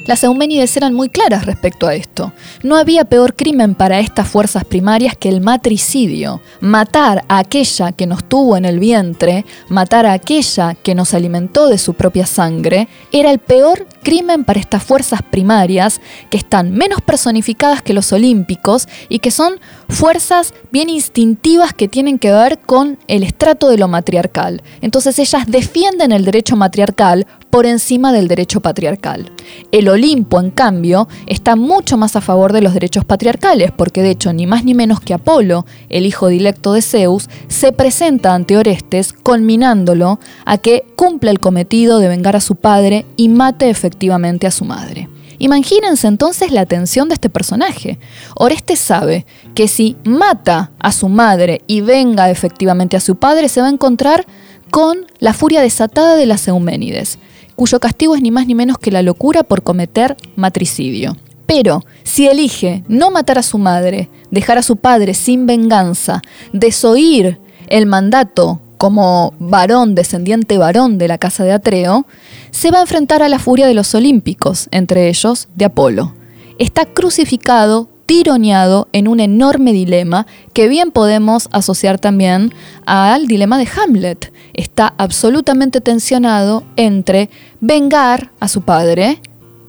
Las 0.07 0.23
Euménides 0.23 0.77
eran 0.77 0.95
muy 0.95 1.09
claras 1.09 1.47
respecto 1.47 1.89
a 1.89 1.95
esto. 1.97 2.33
No 2.63 2.77
había 2.77 3.05
peor 3.07 3.35
crimen 3.35 3.75
para 3.75 3.99
estas 3.99 4.29
fuerzas 4.29 4.65
primarias 4.65 5.17
que 5.17 5.29
el 5.29 5.41
matricidio. 5.41 6.41
Matar 6.61 7.25
a 7.27 7.39
aquella 7.39 7.91
que 7.91 8.07
nos 8.07 8.23
tuvo 8.23 8.57
en 8.57 8.67
el 8.67 8.79
vientre, 8.79 9.45
matar 9.69 10.07
a 10.07 10.13
aquella 10.13 10.75
que 10.75 10.95
nos 10.95 11.13
alimentó 11.13 11.67
de 11.67 11.79
su 11.79 11.95
propia 11.95 12.25
sangre, 12.25 12.87
era 13.11 13.33
el 13.33 13.41
peor 13.41 13.89
crimen 14.05 14.45
para 14.45 14.61
estas 14.61 14.85
fuerzas 14.85 15.23
primarias 15.23 16.01
que 16.31 16.37
están 16.37 16.71
menos 16.71 17.01
personificadas 17.01 17.83
que 17.83 17.93
los 17.93 18.13
olímpicos 18.13 18.87
y 19.09 19.19
que 19.19 19.33
son 19.33 19.59
fuerzas 19.89 20.55
bien 20.71 20.89
instintivas 20.89 21.75
que 21.75 21.89
tienen 21.89 22.21
que 22.21 22.31
ver 22.31 22.61
con 22.61 22.97
el 23.09 23.25
estrato 23.25 23.69
de 23.71 23.79
lo 23.79 23.89
matriarcal. 23.89 24.63
Entonces 24.83 25.19
ellas 25.19 25.47
defienden 25.49 26.13
el 26.13 26.25
derecho 26.25 26.55
matriarcal 26.55 27.27
por 27.57 27.65
encima 27.65 28.13
del 28.13 28.29
derecho 28.29 28.61
patriarcal. 28.61 29.33
El 29.73 29.89
Olimpo, 29.89 30.39
en 30.41 30.51
cambio, 30.51 31.09
está 31.27 31.57
mucho 31.57 31.97
más 31.97 32.15
a 32.15 32.21
favor 32.21 32.53
de 32.53 32.61
los 32.61 32.75
derechos 32.75 33.07
patriarcales, 33.07 33.73
porque 33.75 34.03
de 34.03 34.11
hecho, 34.11 34.35
ni 34.35 34.47
más 34.47 34.63
ni 34.63 34.75
menos 34.75 35.01
que 35.01 35.15
Apolo, 35.15 35.65
el 35.89 36.05
hijo 36.05 36.29
directo 36.29 36.75
de 36.75 36.83
Zeus, 36.83 37.31
se 37.49 37.73
presenta 37.73 38.35
ante 38.35 38.59
Orestes, 38.59 39.15
conminándolo 39.15 40.21
a 40.45 40.59
que 40.59 40.85
cumpla 40.97 41.31
el 41.31 41.41
cometido 41.41 41.99
de 41.99 42.09
vengar 42.09 42.37
a 42.37 42.43
su 42.43 42.57
padre 42.57 43.07
y 43.17 43.31
mate 43.31 43.71
efectivamente 43.71 44.47
a 44.47 44.51
su 44.51 44.67
madre. 44.67 45.09
Imagínense 45.39 46.09
entonces 46.09 46.53
la 46.53 46.61
atención 46.61 47.09
de 47.09 47.15
este 47.15 47.31
personaje. 47.31 47.99
Orestes 48.35 48.81
sabe 48.81 49.25
que 49.55 49.67
si 49.67 49.97
mata 50.05 50.73
a 50.79 50.93
su 50.93 51.09
madre 51.09 51.63
y 51.67 51.81
venga 51.81 52.29
efectivamente 52.29 52.99
a 52.99 53.01
su 53.01 53.17
padre, 53.17 53.49
se 53.49 53.63
va 53.63 53.69
a 53.69 53.71
encontrar 53.71 54.27
con 54.71 55.07
la 55.21 55.33
furia 55.33 55.63
desatada 55.63 56.17
de 56.17 56.27
las 56.27 56.49
Euménides 56.49 57.19
cuyo 57.57 57.81
castigo 57.81 58.15
es 58.15 58.23
ni 58.23 58.31
más 58.31 58.47
ni 58.47 58.55
menos 58.55 58.79
que 58.79 58.91
la 58.91 59.03
locura 59.03 59.43
por 59.43 59.63
cometer 59.63 60.17
matricidio. 60.37 61.17
Pero 61.47 61.85
si 62.03 62.27
elige 62.27 62.85
no 62.89 63.11
matar 63.11 63.39
a 63.39 63.43
su 63.43 63.59
madre, 63.59 64.11
dejar 64.31 64.59
a 64.59 64.63
su 64.63 64.77
padre 64.77 65.15
sin 65.15 65.47
venganza, 65.47 66.23
desoír 66.53 67.41
el 67.69 67.87
mandato 67.87 68.61
como 68.77 69.33
varón, 69.39 69.95
descendiente 69.95 70.59
varón 70.59 70.99
de 70.99 71.09
la 71.09 71.19
casa 71.19 71.45
de 71.45 71.53
Atreo, 71.53 72.07
se 72.51 72.71
va 72.71 72.79
a 72.79 72.83
enfrentar 72.83 73.23
a 73.23 73.29
la 73.29 73.39
furia 73.39 73.67
de 73.67 73.75
los 73.75 73.95
olímpicos, 73.95 74.69
entre 74.71 75.09
ellos 75.09 75.49
de 75.55 75.65
Apolo. 75.65 76.15
Está 76.59 76.85
crucificado 76.85 77.89
tironeado 78.07 78.89
en 78.93 79.09
un 79.09 79.21
enorme 79.21 79.73
dilema 79.73 80.27
que 80.53 80.69
bien 80.69 80.91
podemos 80.91 81.49
asociar 81.53 81.99
también 81.99 82.55
al 82.87 83.27
dilema 83.27 83.59
de 83.59 83.69
Hamlet. 83.77 84.33
Está 84.55 84.95
absolutamente 84.97 85.81
tensionado 85.81 86.63
entre 86.77 87.29
vengar 87.61 88.31
a 88.41 88.49
su 88.49 88.63
padre 88.63 89.21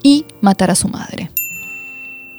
y 0.03 0.25
matar 0.41 0.72
a 0.72 0.75
su 0.75 0.88
madre. 0.88 1.29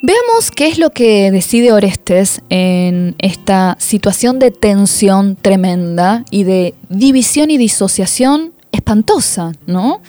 Veamos 0.00 0.52
qué 0.52 0.68
es 0.68 0.78
lo 0.78 0.90
que 0.90 1.32
decide 1.32 1.72
Orestes 1.72 2.40
en 2.50 3.16
esta 3.18 3.76
situación 3.80 4.38
de 4.38 4.52
tensión 4.52 5.34
tremenda 5.34 6.24
y 6.30 6.44
de 6.44 6.74
división 6.88 7.50
y 7.50 7.58
disociación 7.58 8.52
espantosa, 8.70 9.52
¿no? 9.66 10.00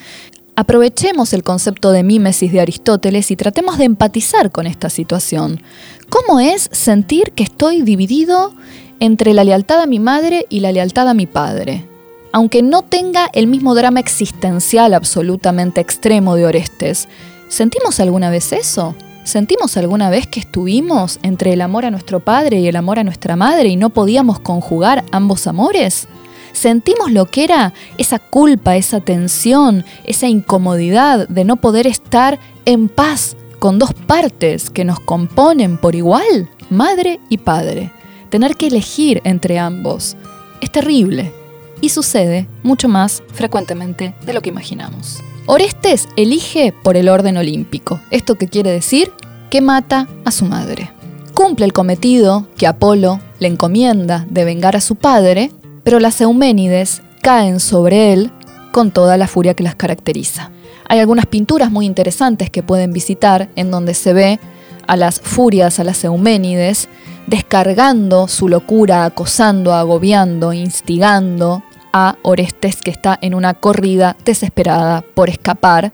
Aprovechemos 0.60 1.32
el 1.32 1.42
concepto 1.42 1.92
de 1.92 2.04
mímesis 2.04 2.52
de 2.52 2.60
Aristóteles 2.60 3.32
y 3.32 3.38
tratemos 3.38 3.78
de 3.78 3.86
empatizar 3.86 4.52
con 4.52 4.68
esta 4.68 4.90
situación. 4.90 5.64
¿Cómo 6.10 6.42
es 6.42 6.68
sentir 6.74 7.32
que 7.32 7.44
estoy 7.44 7.82
dividido 7.82 8.54
entre 9.00 9.34
la 9.34 9.46
lealtad 9.46 9.80
a 9.80 9.86
mi 9.86 10.00
madre 10.00 10.48
y 10.50 10.60
la 10.60 10.74
lealtad 10.74 11.08
a 11.08 11.14
mi 11.14 11.28
padre? 11.28 11.88
Aunque 12.34 12.62
no 12.62 12.82
tenga 12.82 13.30
el 13.32 13.48
mismo 13.48 13.74
drama 13.74 14.02
existencial 14.02 14.94
absolutamente 14.94 15.80
extremo 15.80 16.36
de 16.36 16.46
Orestes, 16.46 17.08
¿sentimos 17.48 18.02
alguna 18.02 18.30
vez 18.30 18.52
eso? 18.52 18.96
¿Sentimos 19.24 19.78
alguna 19.78 20.10
vez 20.10 20.28
que 20.28 20.42
estuvimos 20.42 21.20
entre 21.24 21.54
el 21.54 21.62
amor 21.62 21.86
a 21.86 21.92
nuestro 21.92 22.20
padre 22.20 22.60
y 22.60 22.68
el 22.68 22.76
amor 22.76 23.00
a 23.00 23.06
nuestra 23.06 23.38
madre 23.38 23.70
y 23.70 23.78
no 23.78 23.92
podíamos 23.92 24.42
conjugar 24.42 25.06
ambos 25.14 25.48
amores? 25.48 26.10
Sentimos 26.52 27.12
lo 27.12 27.26
que 27.26 27.44
era 27.44 27.74
esa 27.98 28.20
culpa, 28.20 28.76
esa 28.76 29.00
tensión, 29.00 29.86
esa 30.06 30.28
incomodidad 30.28 31.28
de 31.28 31.44
no 31.44 31.58
poder 31.58 31.88
estar 31.88 32.40
en 32.66 32.90
paz 32.90 33.36
con 33.60 33.78
dos 33.78 33.94
partes 33.94 34.70
que 34.70 34.86
nos 34.86 35.00
componen 35.00 35.78
por 35.78 35.96
igual, 35.96 36.50
madre 36.70 37.20
y 37.30 37.38
padre. 37.38 37.92
Tener 38.30 38.56
que 38.56 38.68
elegir 38.68 39.22
entre 39.24 39.60
ambos 39.60 40.16
es 40.62 40.72
terrible 40.72 41.34
y 41.82 41.90
sucede 41.90 42.48
mucho 42.64 42.88
más 42.88 43.24
frecuentemente 43.34 44.14
de 44.26 44.34
lo 44.34 44.42
que 44.42 44.50
imaginamos. 44.50 45.20
Orestes 45.46 46.08
elige 46.16 46.74
por 46.84 46.96
el 46.96 47.10
orden 47.10 47.38
olímpico. 47.38 48.00
¿Esto 48.12 48.36
qué 48.36 48.48
quiere 48.48 48.72
decir? 48.72 49.12
Que 49.50 49.62
mata 49.62 50.08
a 50.26 50.32
su 50.32 50.46
madre. 50.46 50.92
Cumple 51.34 51.66
el 51.66 51.74
cometido 51.74 52.48
que 52.58 52.68
Apolo 52.68 53.20
le 53.40 53.48
encomienda 53.48 54.28
de 54.30 54.46
vengar 54.46 54.76
a 54.76 54.82
su 54.82 54.96
padre 54.96 55.52
pero 55.90 56.00
las 56.00 56.22
Euménides 56.22 57.02
caen 57.24 57.60
sobre 57.60 58.14
él 58.14 58.30
con 58.72 58.92
toda 58.92 59.18
la 59.18 59.26
furia 59.26 59.56
que 59.56 59.64
las 59.64 59.74
caracteriza. 59.74 60.52
Hay 60.88 61.00
algunas 61.00 61.26
pinturas 61.26 61.72
muy 61.72 61.88
interesantes 61.88 62.52
que 62.52 62.62
pueden 62.62 62.94
visitar 62.94 63.50
en 63.56 63.72
donde 63.72 63.96
se 63.96 64.14
ve 64.14 64.40
a 64.86 64.96
las 64.96 65.20
furias, 65.20 65.80
a 65.80 65.84
las 65.84 66.04
Euménides, 66.04 66.90
descargando 67.26 68.28
su 68.28 68.50
locura, 68.50 69.04
acosando, 69.04 69.74
agobiando, 69.74 70.54
instigando 70.54 71.64
a 71.92 72.18
Orestes 72.22 72.84
que 72.84 72.92
está 72.92 73.18
en 73.20 73.34
una 73.34 73.56
corrida 73.56 74.16
desesperada 74.24 75.04
por 75.16 75.32
escapar 75.32 75.92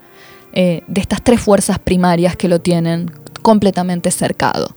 eh, 0.52 0.84
de 0.88 1.00
estas 1.00 1.24
tres 1.24 1.40
fuerzas 1.40 1.80
primarias 1.80 2.36
que 2.36 2.50
lo 2.50 2.60
tienen 2.60 3.10
completamente 3.42 4.12
cercado. 4.12 4.76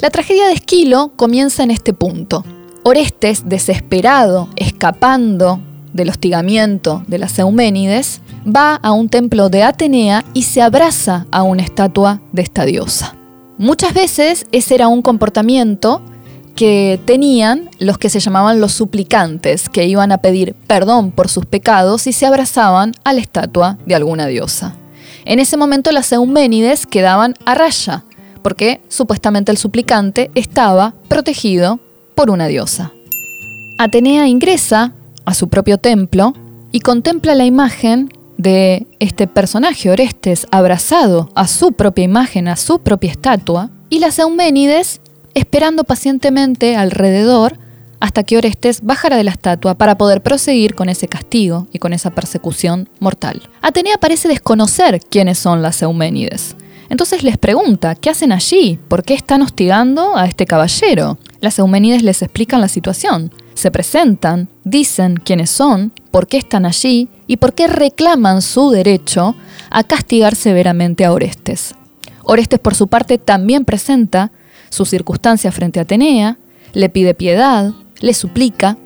La 0.00 0.10
tragedia 0.10 0.46
de 0.46 0.52
Esquilo 0.52 1.12
comienza 1.16 1.62
en 1.62 1.70
este 1.70 1.94
punto. 1.94 2.44
Orestes, 2.84 3.48
desesperado, 3.48 4.48
escapando 4.56 5.60
del 5.92 6.10
hostigamiento 6.10 7.02
de 7.06 7.18
las 7.18 7.38
Euménides, 7.38 8.20
va 8.46 8.76
a 8.76 8.92
un 8.92 9.08
templo 9.08 9.48
de 9.48 9.62
Atenea 9.62 10.24
y 10.32 10.42
se 10.42 10.62
abraza 10.62 11.26
a 11.30 11.42
una 11.42 11.62
estatua 11.62 12.20
de 12.32 12.42
esta 12.42 12.64
diosa. 12.64 13.14
Muchas 13.58 13.92
veces 13.92 14.46
ese 14.52 14.76
era 14.76 14.88
un 14.88 15.02
comportamiento 15.02 16.00
que 16.54 17.00
tenían 17.04 17.70
los 17.78 17.98
que 17.98 18.10
se 18.10 18.20
llamaban 18.20 18.60
los 18.60 18.72
suplicantes, 18.72 19.68
que 19.68 19.86
iban 19.86 20.12
a 20.12 20.18
pedir 20.18 20.54
perdón 20.66 21.10
por 21.12 21.28
sus 21.28 21.46
pecados 21.46 22.06
y 22.06 22.12
se 22.12 22.26
abrazaban 22.26 22.92
a 23.04 23.12
la 23.12 23.20
estatua 23.20 23.78
de 23.86 23.94
alguna 23.94 24.26
diosa. 24.26 24.74
En 25.24 25.40
ese 25.40 25.56
momento 25.56 25.92
las 25.92 26.10
Euménides 26.10 26.86
quedaban 26.86 27.34
a 27.44 27.54
raya, 27.54 28.04
porque 28.42 28.80
supuestamente 28.88 29.52
el 29.52 29.58
suplicante 29.58 30.30
estaba 30.34 30.94
protegido 31.08 31.80
por 32.18 32.30
una 32.30 32.48
diosa. 32.48 32.90
Atenea 33.78 34.26
ingresa 34.26 34.92
a 35.24 35.34
su 35.34 35.48
propio 35.48 35.78
templo 35.78 36.34
y 36.72 36.80
contempla 36.80 37.36
la 37.36 37.44
imagen 37.44 38.12
de 38.36 38.88
este 38.98 39.28
personaje 39.28 39.88
Orestes 39.88 40.48
abrazado 40.50 41.30
a 41.36 41.46
su 41.46 41.70
propia 41.70 42.02
imagen, 42.02 42.48
a 42.48 42.56
su 42.56 42.80
propia 42.80 43.12
estatua, 43.12 43.70
y 43.88 44.00
las 44.00 44.18
Euménides 44.18 45.00
esperando 45.34 45.84
pacientemente 45.84 46.74
alrededor 46.74 47.56
hasta 48.00 48.24
que 48.24 48.36
Orestes 48.36 48.80
bajara 48.82 49.16
de 49.16 49.22
la 49.22 49.30
estatua 49.30 49.76
para 49.76 49.96
poder 49.96 50.20
proseguir 50.20 50.74
con 50.74 50.88
ese 50.88 51.06
castigo 51.06 51.68
y 51.72 51.78
con 51.78 51.92
esa 51.92 52.10
persecución 52.10 52.88
mortal. 52.98 53.48
Atenea 53.62 53.96
parece 53.98 54.26
desconocer 54.26 54.98
quiénes 55.08 55.38
son 55.38 55.62
las 55.62 55.82
Euménides. 55.82 56.56
Entonces 56.90 57.22
les 57.22 57.36
pregunta, 57.36 57.94
¿qué 57.94 58.10
hacen 58.10 58.32
allí? 58.32 58.78
¿Por 58.88 59.02
qué 59.02 59.14
están 59.14 59.42
hostigando 59.42 60.16
a 60.16 60.26
este 60.26 60.46
caballero? 60.46 61.18
Las 61.40 61.58
Eumenides 61.58 62.02
les 62.02 62.22
explican 62.22 62.60
la 62.60 62.68
situación. 62.68 63.30
Se 63.54 63.70
presentan, 63.70 64.48
dicen 64.64 65.16
quiénes 65.22 65.50
son, 65.50 65.92
por 66.10 66.26
qué 66.26 66.38
están 66.38 66.64
allí 66.64 67.08
y 67.26 67.36
por 67.36 67.54
qué 67.54 67.66
reclaman 67.66 68.40
su 68.40 68.70
derecho 68.70 69.34
a 69.70 69.84
castigar 69.84 70.34
severamente 70.34 71.04
a 71.04 71.12
Orestes. 71.12 71.74
Orestes, 72.22 72.58
por 72.58 72.74
su 72.74 72.88
parte, 72.88 73.18
también 73.18 73.64
presenta 73.64 74.32
su 74.70 74.84
circunstancia 74.84 75.52
frente 75.52 75.78
a 75.78 75.82
Atenea, 75.82 76.38
le 76.72 76.88
pide 76.88 77.14
piedad, 77.14 77.72
le 78.00 78.14
suplica, 78.14 78.76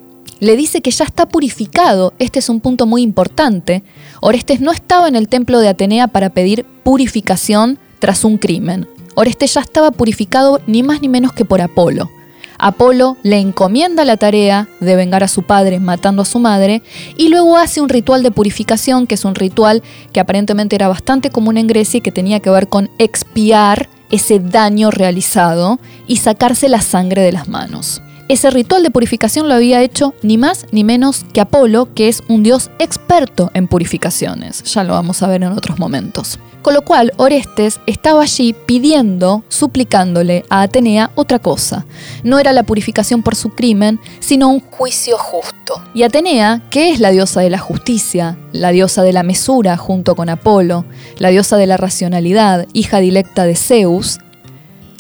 le 0.41 0.57
dice 0.57 0.81
que 0.81 0.91
ya 0.91 1.05
está 1.05 1.27
purificado. 1.27 2.15
Este 2.19 2.41
es 2.41 2.49
un 2.49 2.61
punto 2.61 2.87
muy 2.87 3.03
importante. 3.03 3.85
Orestes 4.21 4.61
no 4.61 4.73
estaba 4.73 5.07
en 5.07 5.15
el 5.15 5.29
templo 5.29 5.61
de 5.61 5.69
Atenea 5.69 6.09
para 6.09 6.31
pedir 6.31 6.65
purificación 6.83 7.79
tras 8.03 8.25
un 8.25 8.37
crimen. 8.37 8.89
Orestes 9.15 9.55
ya 9.55 9.61
estaba 9.61 9.93
purificado 9.93 10.61
ni 10.67 10.83
más 10.83 11.01
ni 11.03 11.09
menos 11.09 11.33
que 11.33 11.45
por 11.45 11.61
Apolo. 11.61 12.11
Apolo 12.59 13.17
le 13.23 13.39
encomienda 13.39 14.05
la 14.05 14.17
tarea 14.17 14.69
de 14.81 14.97
vengar 14.97 15.23
a 15.23 15.29
su 15.29 15.45
padre 15.45 15.79
matando 15.79 16.23
a 16.23 16.25
su 16.25 16.41
madre 16.41 16.83
y 17.17 17.29
luego 17.29 17.57
hace 17.57 17.81
un 17.81 17.89
ritual 17.89 18.25
de 18.25 18.33
purificación, 18.33 19.07
que 19.07 19.15
es 19.15 19.25
un 19.25 19.37
ritual 19.37 19.85
que 20.13 20.19
aparentemente 20.19 20.75
era 20.75 20.89
bastante 20.89 21.31
común 21.31 21.59
en 21.59 21.69
Grecia 21.69 21.99
y 21.99 22.01
que 22.01 22.11
tenía 22.11 22.41
que 22.41 22.51
ver 22.51 22.67
con 22.67 22.91
expiar 22.99 23.89
ese 24.11 24.41
daño 24.41 24.91
realizado 24.91 25.79
y 26.09 26.17
sacarse 26.17 26.69
la 26.69 26.81
sangre 26.81 27.23
de 27.23 27.31
las 27.31 27.47
manos. 27.47 28.03
Ese 28.33 28.51
ritual 28.51 28.83
de 28.83 28.91
purificación 28.91 29.47
lo 29.47 29.55
había 29.55 29.83
hecho 29.83 30.15
ni 30.23 30.39
más 30.39 30.65
ni 30.73 30.85
menos 30.85 31.27
que 31.35 31.43
Apolo, 31.43 31.93
que 31.95 32.09
es 32.09 32.23
un 32.29 32.43
dios 32.43 32.71
experto 32.79 33.51
en 33.53 33.69
purificaciones. 33.69 34.63
Ya 34.65 34.85
lo 34.85 34.95
vamos 34.95 35.23
a 35.23 35.27
ver 35.27 35.43
en 35.43 35.53
otros 35.53 35.79
momentos. 35.79 36.39
Con 36.63 36.73
lo 36.73 36.81
cual, 36.81 37.13
Orestes 37.19 37.81
estaba 37.87 38.23
allí 38.23 38.55
pidiendo, 38.55 39.45
suplicándole 39.49 40.47
a 40.49 40.63
Atenea 40.63 41.11
otra 41.15 41.41
cosa. 41.41 41.85
No 42.25 42.39
era 42.39 42.55
la 42.55 42.63
purificación 42.63 43.23
por 43.23 43.37
su 43.37 43.51
crimen, 43.51 44.01
sino 44.21 44.49
un 44.49 44.61
juicio 44.61 45.19
justo. 45.19 45.83
Y 45.93 46.05
Atenea, 46.05 46.63
que 46.71 46.91
es 46.91 47.01
la 47.01 47.11
diosa 47.11 47.43
de 47.43 47.51
la 47.51 47.59
justicia, 47.59 48.39
la 48.53 48.71
diosa 48.71 49.03
de 49.03 49.13
la 49.13 49.25
mesura 49.25 49.77
junto 49.77 50.17
con 50.17 50.31
Apolo, 50.31 50.87
la 51.19 51.29
diosa 51.29 51.59
de 51.59 51.67
la 51.67 51.77
racionalidad, 51.77 52.67
hija 52.73 53.01
directa 53.01 53.45
de 53.45 53.57
Zeus, 53.57 54.21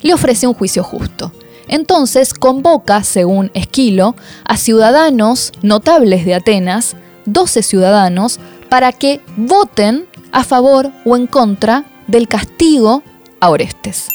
le 0.02 0.12
ofrece 0.12 0.46
un 0.46 0.52
juicio 0.52 0.84
justo. 0.84 1.32
Entonces 1.68 2.34
convoca, 2.34 3.02
según 3.04 3.50
Esquilo, 3.54 4.16
a 4.44 4.56
ciudadanos 4.56 5.52
notables 5.62 6.24
de 6.24 6.34
Atenas, 6.34 6.96
12 7.26 7.62
ciudadanos, 7.62 8.38
para 8.68 8.92
que 8.92 9.20
voten 9.36 10.06
a 10.32 10.44
favor 10.44 10.90
o 11.04 11.16
en 11.16 11.26
contra 11.26 11.84
del 12.06 12.28
castigo 12.28 13.02
a 13.40 13.50
Orestes. 13.50 14.08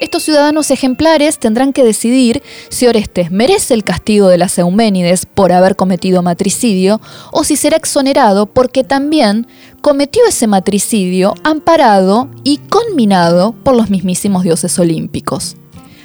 Estos 0.00 0.24
ciudadanos 0.24 0.70
ejemplares 0.70 1.38
tendrán 1.38 1.72
que 1.72 1.84
decidir 1.84 2.42
si 2.68 2.86
Orestes 2.86 3.30
merece 3.30 3.74
el 3.74 3.84
castigo 3.84 4.28
de 4.28 4.38
las 4.38 4.58
Euménides 4.58 5.24
por 5.24 5.52
haber 5.52 5.76
cometido 5.76 6.20
matricidio 6.20 7.00
o 7.32 7.44
si 7.44 7.56
será 7.56 7.76
exonerado 7.76 8.46
porque 8.46 8.82
también 8.82 9.46
cometió 9.80 10.22
ese 10.28 10.46
matricidio 10.46 11.34
amparado 11.44 12.28
y 12.42 12.58
conminado 12.58 13.52
por 13.52 13.76
los 13.76 13.88
mismísimos 13.88 14.42
dioses 14.42 14.78
olímpicos. 14.78 15.56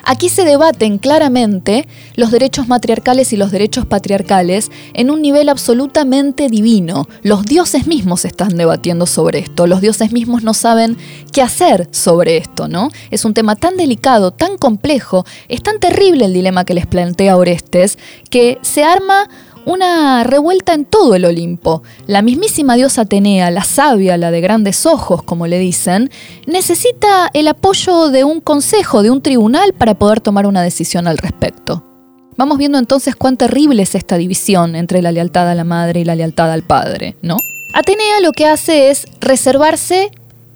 Aquí 0.03 0.29
se 0.29 0.43
debaten 0.43 0.97
claramente 0.97 1.87
los 2.15 2.31
derechos 2.31 2.67
matriarcales 2.67 3.33
y 3.33 3.37
los 3.37 3.51
derechos 3.51 3.85
patriarcales 3.85 4.71
en 4.93 5.09
un 5.09 5.21
nivel 5.21 5.49
absolutamente 5.49 6.47
divino. 6.49 7.07
Los 7.21 7.45
dioses 7.45 7.87
mismos 7.87 8.25
están 8.25 8.57
debatiendo 8.57 9.05
sobre 9.05 9.39
esto, 9.39 9.67
los 9.67 9.81
dioses 9.81 10.11
mismos 10.11 10.43
no 10.43 10.53
saben 10.53 10.97
qué 11.31 11.41
hacer 11.41 11.87
sobre 11.91 12.37
esto, 12.37 12.67
¿no? 12.67 12.89
Es 13.11 13.25
un 13.25 13.33
tema 13.33 13.55
tan 13.55 13.77
delicado, 13.77 14.31
tan 14.31 14.57
complejo, 14.57 15.25
es 15.47 15.61
tan 15.61 15.79
terrible 15.79 16.25
el 16.25 16.33
dilema 16.33 16.65
que 16.65 16.73
les 16.73 16.87
plantea 16.87 17.37
Orestes, 17.37 17.97
que 18.29 18.57
se 18.61 18.83
arma 18.83 19.29
una 19.69 20.23
revuelta 20.23 20.73
en 20.73 20.85
todo 20.85 21.15
el 21.15 21.25
Olimpo. 21.25 21.83
La 22.07 22.21
mismísima 22.21 22.75
diosa 22.75 23.01
Atenea, 23.01 23.51
la 23.51 23.63
sabia, 23.63 24.17
la 24.17 24.31
de 24.31 24.41
grandes 24.41 24.85
ojos, 24.85 25.21
como 25.21 25.45
le 25.47 25.59
dicen, 25.59 26.09
necesita 26.47 27.29
el 27.33 27.47
apoyo 27.47 28.09
de 28.09 28.23
un 28.23 28.41
consejo, 28.41 29.03
de 29.03 29.11
un 29.11 29.21
tribunal 29.21 29.73
para 29.73 29.93
poder 29.93 30.21
tomar 30.21 30.47
una 30.47 30.63
decisión 30.63 31.07
al 31.07 31.19
respecto. 31.19 31.83
Vamos 32.35 32.57
viendo 32.57 32.79
entonces 32.79 33.15
cuán 33.15 33.37
terrible 33.37 33.83
es 33.83 33.95
esta 33.95 34.17
división 34.17 34.75
entre 34.75 35.01
la 35.01 35.11
lealtad 35.11 35.47
a 35.49 35.55
la 35.55 35.65
madre 35.65 35.99
y 35.99 36.05
la 36.05 36.15
lealtad 36.15 36.51
al 36.51 36.63
padre, 36.63 37.15
¿no? 37.21 37.37
Atenea 37.73 38.21
lo 38.21 38.31
que 38.31 38.47
hace 38.47 38.89
es 38.89 39.05
reservarse 39.19 40.09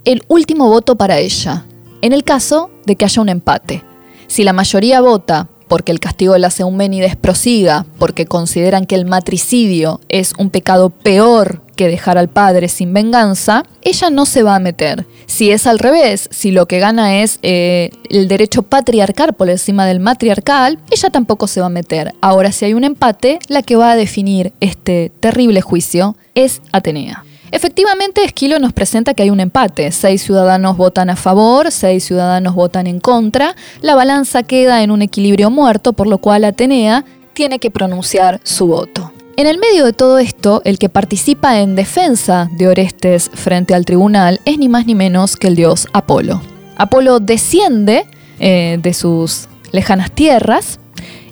el 0.06 0.24
último 0.28 0.70
voto 0.70 0.96
para 0.96 1.20
ella, 1.20 1.66
en 2.02 2.14
el 2.14 2.24
caso 2.24 2.72
de 2.86 2.96
que 2.96 3.06
haya 3.06 3.22
un 3.22 3.30
empate. 3.30 3.84
Si 4.28 4.44
la 4.44 4.54
mayoría 4.54 5.02
vota 5.02 5.50
porque 5.74 5.92
el 5.92 6.00
castigo 6.00 6.34
de 6.34 6.40
las 6.40 6.60
Euménides 6.60 7.16
prosiga, 7.16 7.88
porque 7.98 8.28
consideran 8.28 8.86
que 8.86 8.94
el 8.94 9.06
matricidio 9.06 10.02
es 10.08 10.34
un 10.38 10.52
pecado 10.52 10.92
peor 10.92 11.64
que 11.76 11.88
dejar 11.88 12.20
al 12.20 12.30
padre 12.30 12.68
sin 12.68 12.94
venganza, 12.94 13.64
ella 13.82 14.12
no 14.12 14.28
se 14.28 14.44
va 14.44 14.54
a 14.54 14.60
meter. 14.60 15.08
Si 15.26 15.50
es 15.50 15.66
al 15.66 15.80
revés, 15.80 16.30
si 16.30 16.52
lo 16.52 16.68
que 16.68 16.78
gana 16.78 17.24
es 17.24 17.40
eh, 17.42 17.90
el 18.12 18.28
derecho 18.28 18.62
patriarcal 18.62 19.34
por 19.34 19.50
encima 19.50 19.88
del 19.88 20.00
matriarcal, 20.00 20.78
ella 20.92 21.10
tampoco 21.10 21.48
se 21.48 21.60
va 21.60 21.66
a 21.66 21.70
meter. 21.70 22.14
Ahora, 22.22 22.52
si 22.52 22.66
hay 22.66 22.76
un 22.76 22.84
empate, 22.84 23.40
la 23.48 23.64
que 23.64 23.76
va 23.76 23.94
a 23.94 23.96
definir 23.96 24.54
este 24.60 25.12
terrible 25.22 25.62
juicio 25.62 26.16
es 26.36 26.62
Atenea. 26.72 27.24
Efectivamente, 27.54 28.24
Esquilo 28.24 28.58
nos 28.58 28.74
presenta 28.74 29.14
que 29.14 29.22
hay 29.22 29.30
un 29.30 29.40
empate. 29.40 29.92
Seis 29.92 30.24
ciudadanos 30.24 30.76
votan 30.76 31.12
a 31.12 31.16
favor, 31.16 31.70
seis 31.70 32.04
ciudadanos 32.04 32.56
votan 32.56 32.88
en 32.88 33.00
contra. 33.00 33.56
La 33.82 33.94
balanza 33.94 34.42
queda 34.42 34.82
en 34.82 34.90
un 34.90 35.04
equilibrio 35.04 35.52
muerto, 35.52 35.94
por 35.94 36.08
lo 36.08 36.18
cual 36.18 36.46
Atenea 36.46 37.06
tiene 37.34 37.60
que 37.60 37.70
pronunciar 37.70 38.42
su 38.44 38.66
voto. 38.66 39.14
En 39.38 39.46
el 39.46 39.60
medio 39.60 39.86
de 39.86 39.94
todo 39.94 40.18
esto, 40.18 40.64
el 40.66 40.80
que 40.80 40.90
participa 40.90 41.60
en 41.60 41.76
defensa 41.76 42.50
de 42.58 42.70
Orestes 42.70 43.30
frente 43.32 43.76
al 43.76 43.86
tribunal 43.86 44.42
es 44.46 44.58
ni 44.58 44.68
más 44.68 44.88
ni 44.88 44.96
menos 44.96 45.38
que 45.38 45.46
el 45.46 45.56
dios 45.56 45.88
Apolo. 45.94 46.42
Apolo 46.76 47.20
desciende 47.20 48.08
eh, 48.40 48.80
de 48.82 48.94
sus 48.96 49.48
lejanas 49.72 50.12
tierras 50.12 50.80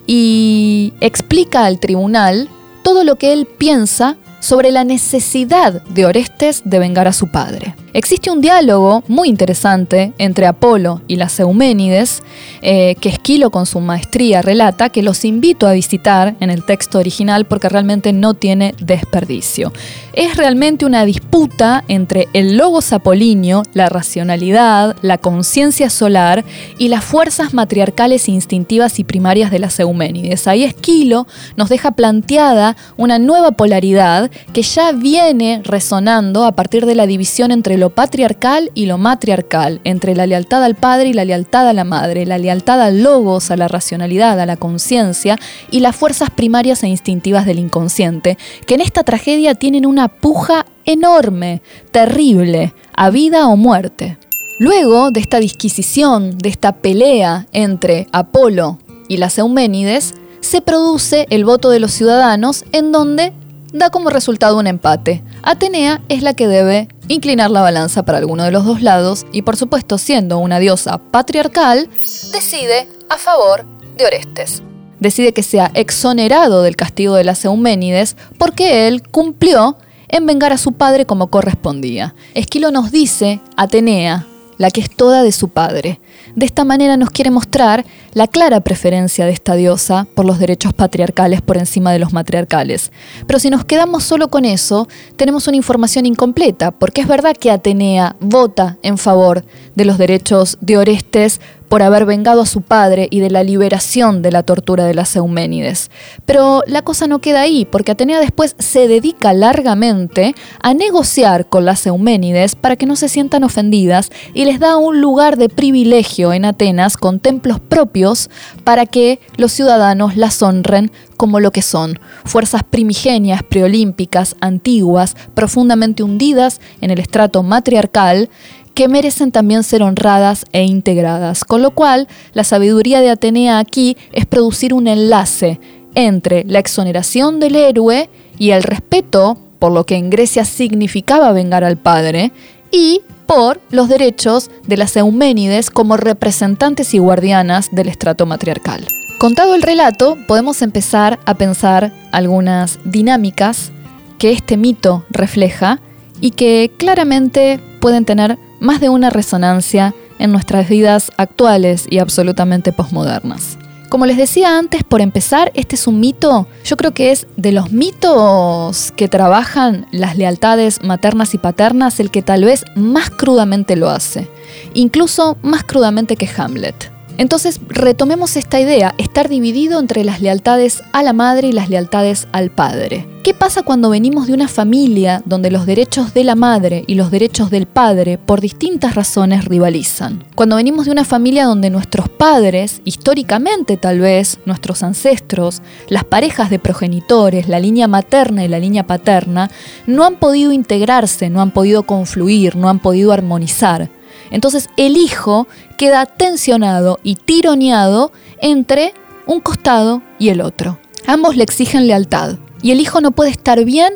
y 0.06 0.94
explica 1.02 1.66
al 1.66 1.80
tribunal 1.80 2.48
todo 2.84 3.04
lo 3.04 3.16
que 3.16 3.34
él 3.34 3.48
piensa 3.48 4.18
sobre 4.42 4.72
la 4.72 4.84
necesidad 4.84 5.82
de 5.84 6.06
Orestes 6.06 6.64
de 6.66 6.80
vengar 6.80 7.08
a 7.08 7.14
su 7.14 7.28
padre. 7.28 7.76
Existe 7.94 8.32
un 8.32 8.40
diálogo 8.40 9.04
muy 9.10 9.28
interesante 9.28 10.14
entre 10.18 10.48
Apolo 10.48 11.02
y 11.08 11.18
las 11.18 11.38
Euménides, 11.42 12.24
eh, 12.62 12.96
que 13.02 13.10
Esquilo 13.10 13.50
con 13.50 13.66
su 13.66 13.82
maestría 13.82 14.42
relata, 14.42 14.88
que 14.88 15.04
los 15.04 15.26
invito 15.26 15.68
a 15.68 15.74
visitar 15.74 16.36
en 16.40 16.50
el 16.52 16.64
texto 16.64 17.00
original 17.00 17.46
porque 17.46 17.68
realmente 17.68 18.14
no 18.14 18.34
tiene 18.34 18.76
desperdicio. 18.80 19.74
Es 20.14 20.38
realmente 20.38 20.86
una 20.86 21.04
disputa 21.04 21.84
entre 21.90 22.30
el 22.32 22.56
logos 22.56 22.94
apolíneo, 22.94 23.64
la 23.74 23.90
racionalidad, 23.90 24.96
la 25.02 25.18
conciencia 25.18 25.90
solar 25.90 26.46
y 26.78 26.88
las 26.88 27.04
fuerzas 27.04 27.54
matriarcales 27.54 28.30
instintivas 28.30 29.00
y 29.00 29.04
primarias 29.04 29.52
de 29.52 29.60
las 29.60 29.78
Euménides. 29.82 30.48
Ahí 30.48 30.64
Esquilo 30.64 31.28
nos 31.58 31.68
deja 31.68 31.92
planteada 31.92 32.78
una 32.96 33.20
nueva 33.20 33.52
polaridad 33.52 34.32
que 34.54 34.62
ya 34.62 34.94
viene 34.94 35.62
resonando 35.66 36.46
a 36.46 36.54
partir 36.54 36.86
de 36.86 36.96
la 36.96 37.06
división 37.06 37.52
entre 37.52 37.81
lo 37.82 37.90
patriarcal 37.90 38.70
y 38.76 38.86
lo 38.86 39.00
matriarcal, 39.00 39.82
entre 39.86 40.16
la 40.16 40.28
lealtad 40.28 40.64
al 40.64 40.76
padre 40.76 41.10
y 41.10 41.14
la 41.14 41.26
lealtad 41.26 41.68
a 41.68 41.74
la 41.74 41.84
madre, 41.84 42.28
la 42.28 42.38
lealtad 42.38 42.80
al 42.80 43.02
logos, 43.02 43.50
a 43.50 43.58
la 43.58 43.68
racionalidad, 43.68 44.40
a 44.40 44.46
la 44.46 44.56
conciencia 44.56 45.36
y 45.72 45.80
las 45.80 45.96
fuerzas 45.96 46.30
primarias 46.30 46.84
e 46.84 46.88
instintivas 46.88 47.48
del 47.48 47.58
inconsciente, 47.58 48.38
que 48.68 48.76
en 48.76 48.82
esta 48.82 49.04
tragedia 49.04 49.56
tienen 49.56 49.88
una 49.88 50.10
puja 50.10 50.68
enorme, 50.86 51.64
terrible, 51.90 52.76
a 52.96 53.10
vida 53.10 53.48
o 53.48 53.58
muerte. 53.58 54.20
Luego 54.60 55.10
de 55.10 55.20
esta 55.20 55.40
disquisición, 55.40 56.38
de 56.38 56.50
esta 56.50 56.74
pelea 56.74 57.48
entre 57.52 58.06
Apolo 58.12 58.78
y 59.08 59.18
las 59.18 59.40
Euménides, 59.40 60.14
se 60.42 60.62
produce 60.62 61.26
el 61.32 61.46
voto 61.46 61.72
de 61.72 61.80
los 61.80 61.94
ciudadanos 61.94 62.64
en 62.74 62.92
donde 62.92 63.34
da 63.74 63.90
como 63.90 64.12
resultado 64.12 64.60
un 64.60 64.68
empate. 64.68 65.24
Atenea 65.42 66.02
es 66.10 66.22
la 66.22 66.36
que 66.36 66.48
debe 66.48 66.88
inclinar 67.12 67.52
la 67.52 67.62
balanza 67.62 68.04
para 68.04 68.18
alguno 68.18 68.44
de 68.44 68.52
los 68.52 68.66
dos 68.66 68.82
lados 68.82 69.26
y 69.32 69.42
por 69.42 69.58
supuesto 69.58 69.98
siendo 69.98 70.38
una 70.40 70.60
diosa 70.60 70.98
patriarcal, 70.98 71.90
decide 72.32 72.88
a 73.10 73.18
favor 73.18 73.66
de 73.98 74.06
Orestes. 74.06 74.64
Decide 75.00 75.34
que 75.34 75.44
sea 75.44 75.72
exonerado 75.74 76.62
del 76.62 76.76
castigo 76.76 77.16
de 77.16 77.24
las 77.24 77.44
Euménides 77.44 78.16
porque 78.38 78.88
él 78.88 79.02
cumplió 79.02 79.78
en 80.08 80.26
vengar 80.26 80.54
a 80.54 80.58
su 80.58 80.74
padre 80.74 81.06
como 81.06 81.28
correspondía. 81.28 82.14
Esquilo 82.36 82.70
nos 82.70 82.92
dice, 82.92 83.42
Atenea, 83.58 84.28
la 84.62 84.70
que 84.70 84.80
es 84.80 84.90
toda 84.92 85.24
de 85.24 85.32
su 85.32 85.50
padre. 85.50 86.00
De 86.36 86.46
esta 86.46 86.64
manera 86.64 86.96
nos 86.96 87.10
quiere 87.10 87.32
mostrar 87.32 87.84
la 88.14 88.28
clara 88.28 88.60
preferencia 88.60 89.26
de 89.26 89.32
esta 89.32 89.56
diosa 89.56 90.06
por 90.14 90.24
los 90.24 90.38
derechos 90.38 90.72
patriarcales 90.74 91.42
por 91.42 91.58
encima 91.58 91.92
de 91.92 91.98
los 91.98 92.14
matriarcales. 92.14 92.92
Pero 93.26 93.40
si 93.40 93.50
nos 93.50 93.66
quedamos 93.66 94.04
solo 94.04 94.28
con 94.28 94.46
eso, 94.46 94.88
tenemos 95.16 95.48
una 95.48 95.58
información 95.58 96.06
incompleta, 96.06 96.70
porque 96.70 97.02
es 97.02 97.08
verdad 97.08 97.36
que 97.36 97.50
Atenea 97.50 98.16
vota 98.20 98.78
en 98.84 99.00
favor 99.00 99.44
de 99.76 99.86
los 99.86 99.98
derechos 99.98 100.60
de 100.62 100.78
Orestes 100.78 101.42
por 101.72 101.84
haber 101.84 102.06
vengado 102.06 102.42
a 102.42 102.46
su 102.46 102.60
padre 102.60 103.08
y 103.10 103.22
de 103.22 103.30
la 103.30 103.46
liberación 103.46 104.22
de 104.22 104.34
la 104.34 104.44
tortura 104.44 104.84
de 104.84 104.94
las 104.94 105.16
Euménides. 105.16 105.90
Pero 106.26 106.64
la 106.68 106.82
cosa 106.82 107.08
no 107.08 107.20
queda 107.20 107.40
ahí, 107.40 107.64
porque 107.64 107.94
Atenea 107.94 108.20
después 108.20 108.58
se 108.60 108.90
dedica 108.90 109.32
largamente 109.32 110.36
a 110.62 110.74
negociar 110.74 111.48
con 111.48 111.64
las 111.64 111.88
Euménides 111.88 112.56
para 112.56 112.76
que 112.76 112.86
no 112.86 112.98
se 112.98 113.08
sientan 113.08 113.46
ofendidas 113.46 114.12
y 114.34 114.44
les 114.44 114.60
da 114.60 114.76
un 114.76 115.00
lugar 115.00 115.38
de 115.38 115.48
privilegio 115.48 116.34
en 116.34 116.44
Atenas 116.44 116.98
con 116.98 117.22
templos 117.22 117.62
propios 117.62 118.30
para 118.66 118.86
que 118.86 119.22
los 119.38 119.54
ciudadanos 119.54 120.18
las 120.18 120.42
honren 120.42 120.92
como 121.16 121.40
lo 121.40 121.52
que 121.52 121.62
son, 121.62 122.00
fuerzas 122.26 122.64
primigenias, 122.64 123.44
preolímpicas, 123.44 124.36
antiguas, 124.42 125.16
profundamente 125.36 126.02
hundidas 126.02 126.60
en 126.82 126.90
el 126.90 127.00
estrato 127.00 127.44
matriarcal, 127.44 128.28
que 128.74 128.88
merecen 128.88 129.32
también 129.32 129.64
ser 129.64 129.84
honradas 129.84 130.46
e 130.52 130.64
integradas. 130.64 131.44
Con 131.44 131.62
lo 131.62 131.72
cual, 131.72 132.08
la 132.34 132.44
sabiduría 132.44 133.02
de 133.02 133.10
Atenea 133.10 133.60
aquí 133.60 133.98
es 134.14 134.26
producir 134.26 134.74
un 134.74 134.88
enlace 134.88 135.60
entre 135.96 136.44
la 136.46 136.60
exoneración 136.60 137.40
del 137.40 137.56
héroe 137.56 138.10
y 138.38 138.52
el 138.52 138.64
respeto 138.64 139.38
por 139.60 139.72
lo 139.72 139.86
que 139.86 139.96
en 139.96 140.10
Grecia 140.10 140.46
significaba 140.46 141.32
vengar 141.34 141.64
al 141.64 141.78
padre 141.78 142.32
y 142.72 143.02
por 143.28 143.62
los 143.70 143.90
derechos 143.90 144.50
de 144.66 144.76
las 144.76 144.98
Euménides 144.98 145.70
como 145.70 145.98
representantes 145.98 146.94
y 146.94 146.98
guardianas 146.98 147.70
del 147.72 147.88
estrato 147.88 148.26
matriarcal. 148.26 148.88
Contado 149.20 149.54
el 149.54 149.62
relato, 149.62 150.18
podemos 150.28 150.64
empezar 150.64 151.20
a 151.26 151.36
pensar 151.36 151.94
algunas 152.12 152.80
dinámicas 152.86 153.72
que 154.18 154.32
este 154.32 154.58
mito 154.58 155.06
refleja 155.12 155.80
y 156.20 156.32
que 156.32 156.72
claramente 156.78 157.60
pueden 157.80 158.04
tener 158.04 158.40
más 158.62 158.80
de 158.80 158.88
una 158.88 159.10
resonancia 159.10 159.94
en 160.20 160.32
nuestras 160.32 160.70
vidas 160.70 161.12
actuales 161.18 161.86
y 161.90 162.00
absolutamente 162.00 162.72
posmodernas. 162.72 163.58
Como 163.90 164.06
les 164.06 164.16
decía 164.16 164.58
antes, 164.58 164.86
por 164.86 165.02
empezar, 165.02 165.52
este 165.54 165.76
es 165.76 165.86
un 165.86 166.00
mito, 166.00 166.48
yo 166.64 166.78
creo 166.78 166.94
que 166.94 167.12
es 167.12 167.28
de 167.36 167.52
los 167.52 167.74
mitos 167.74 168.94
que 168.96 169.10
trabajan 169.10 169.86
las 169.92 170.16
lealtades 170.16 170.82
maternas 170.82 171.34
y 171.34 171.40
paternas 171.40 172.00
el 172.00 172.10
que 172.10 172.22
tal 172.22 172.46
vez 172.46 172.64
más 172.76 173.10
crudamente 173.10 173.76
lo 173.76 173.90
hace, 173.90 174.30
incluso 174.74 175.38
más 175.42 175.66
crudamente 175.66 176.16
que 176.16 176.30
Hamlet. 176.38 176.91
Entonces, 177.18 177.60
retomemos 177.68 178.36
esta 178.36 178.60
idea, 178.60 178.96
estar 178.98 179.30
dividido 179.30 179.80
entre 179.80 180.04
las 180.04 180.22
lealtades 180.22 180.84
a 180.92 181.04
la 181.04 181.14
madre 181.14 181.50
y 181.50 181.52
las 181.52 181.70
lealtades 181.70 182.28
al 182.32 182.52
padre. 182.52 183.08
¿Qué 183.24 183.36
pasa 183.36 183.62
cuando 183.62 183.92
venimos 183.92 184.26
de 184.26 184.34
una 184.34 184.48
familia 184.48 185.22
donde 185.26 185.52
los 185.52 185.68
derechos 185.68 186.12
de 186.16 186.24
la 186.24 186.34
madre 186.34 186.84
y 186.88 186.96
los 186.96 187.12
derechos 187.12 187.52
del 187.52 187.68
padre 187.68 188.18
por 188.18 188.42
distintas 188.42 188.96
razones 188.96 189.46
rivalizan? 189.46 190.24
Cuando 190.34 190.56
venimos 190.56 190.86
de 190.86 190.92
una 190.92 191.06
familia 191.06 191.46
donde 191.46 191.70
nuestros 191.70 192.10
padres, 192.10 192.82
históricamente 192.84 193.78
tal 193.78 194.00
vez, 194.00 194.40
nuestros 194.46 194.82
ancestros, 194.82 195.62
las 195.88 196.04
parejas 196.04 196.50
de 196.50 196.58
progenitores, 196.58 197.48
la 197.48 197.60
línea 197.60 197.88
materna 197.88 198.44
y 198.44 198.48
la 198.48 198.58
línea 198.58 198.88
paterna, 198.88 199.52
no 199.86 200.04
han 200.04 200.16
podido 200.16 200.52
integrarse, 200.52 201.30
no 201.30 201.42
han 201.42 201.52
podido 201.52 201.84
confluir, 201.84 202.56
no 202.56 202.70
han 202.70 202.80
podido 202.80 203.12
armonizar. 203.12 203.90
Entonces 204.32 204.70
el 204.78 204.98
hijo 204.98 205.48
queda 205.78 206.06
tensionado 206.06 207.00
y 207.04 207.16
tironeado 207.16 208.12
entre 208.42 208.94
un 209.28 209.40
costado 209.40 210.02
y 210.20 210.30
el 210.30 210.42
otro. 210.42 210.80
Ambos 211.06 211.36
le 211.36 211.44
exigen 211.44 211.88
lealtad 211.88 212.38
y 212.62 212.72
el 212.72 212.80
hijo 212.80 213.02
no 213.02 213.12
puede 213.12 213.32
estar 213.32 213.64
bien 213.64 213.94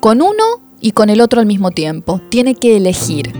con 0.00 0.22
uno 0.22 0.44
y 0.80 0.92
con 0.92 1.10
el 1.10 1.20
otro 1.20 1.40
al 1.40 1.46
mismo 1.46 1.70
tiempo. 1.70 2.20
Tiene 2.30 2.54
que 2.54 2.76
elegir. 2.76 3.32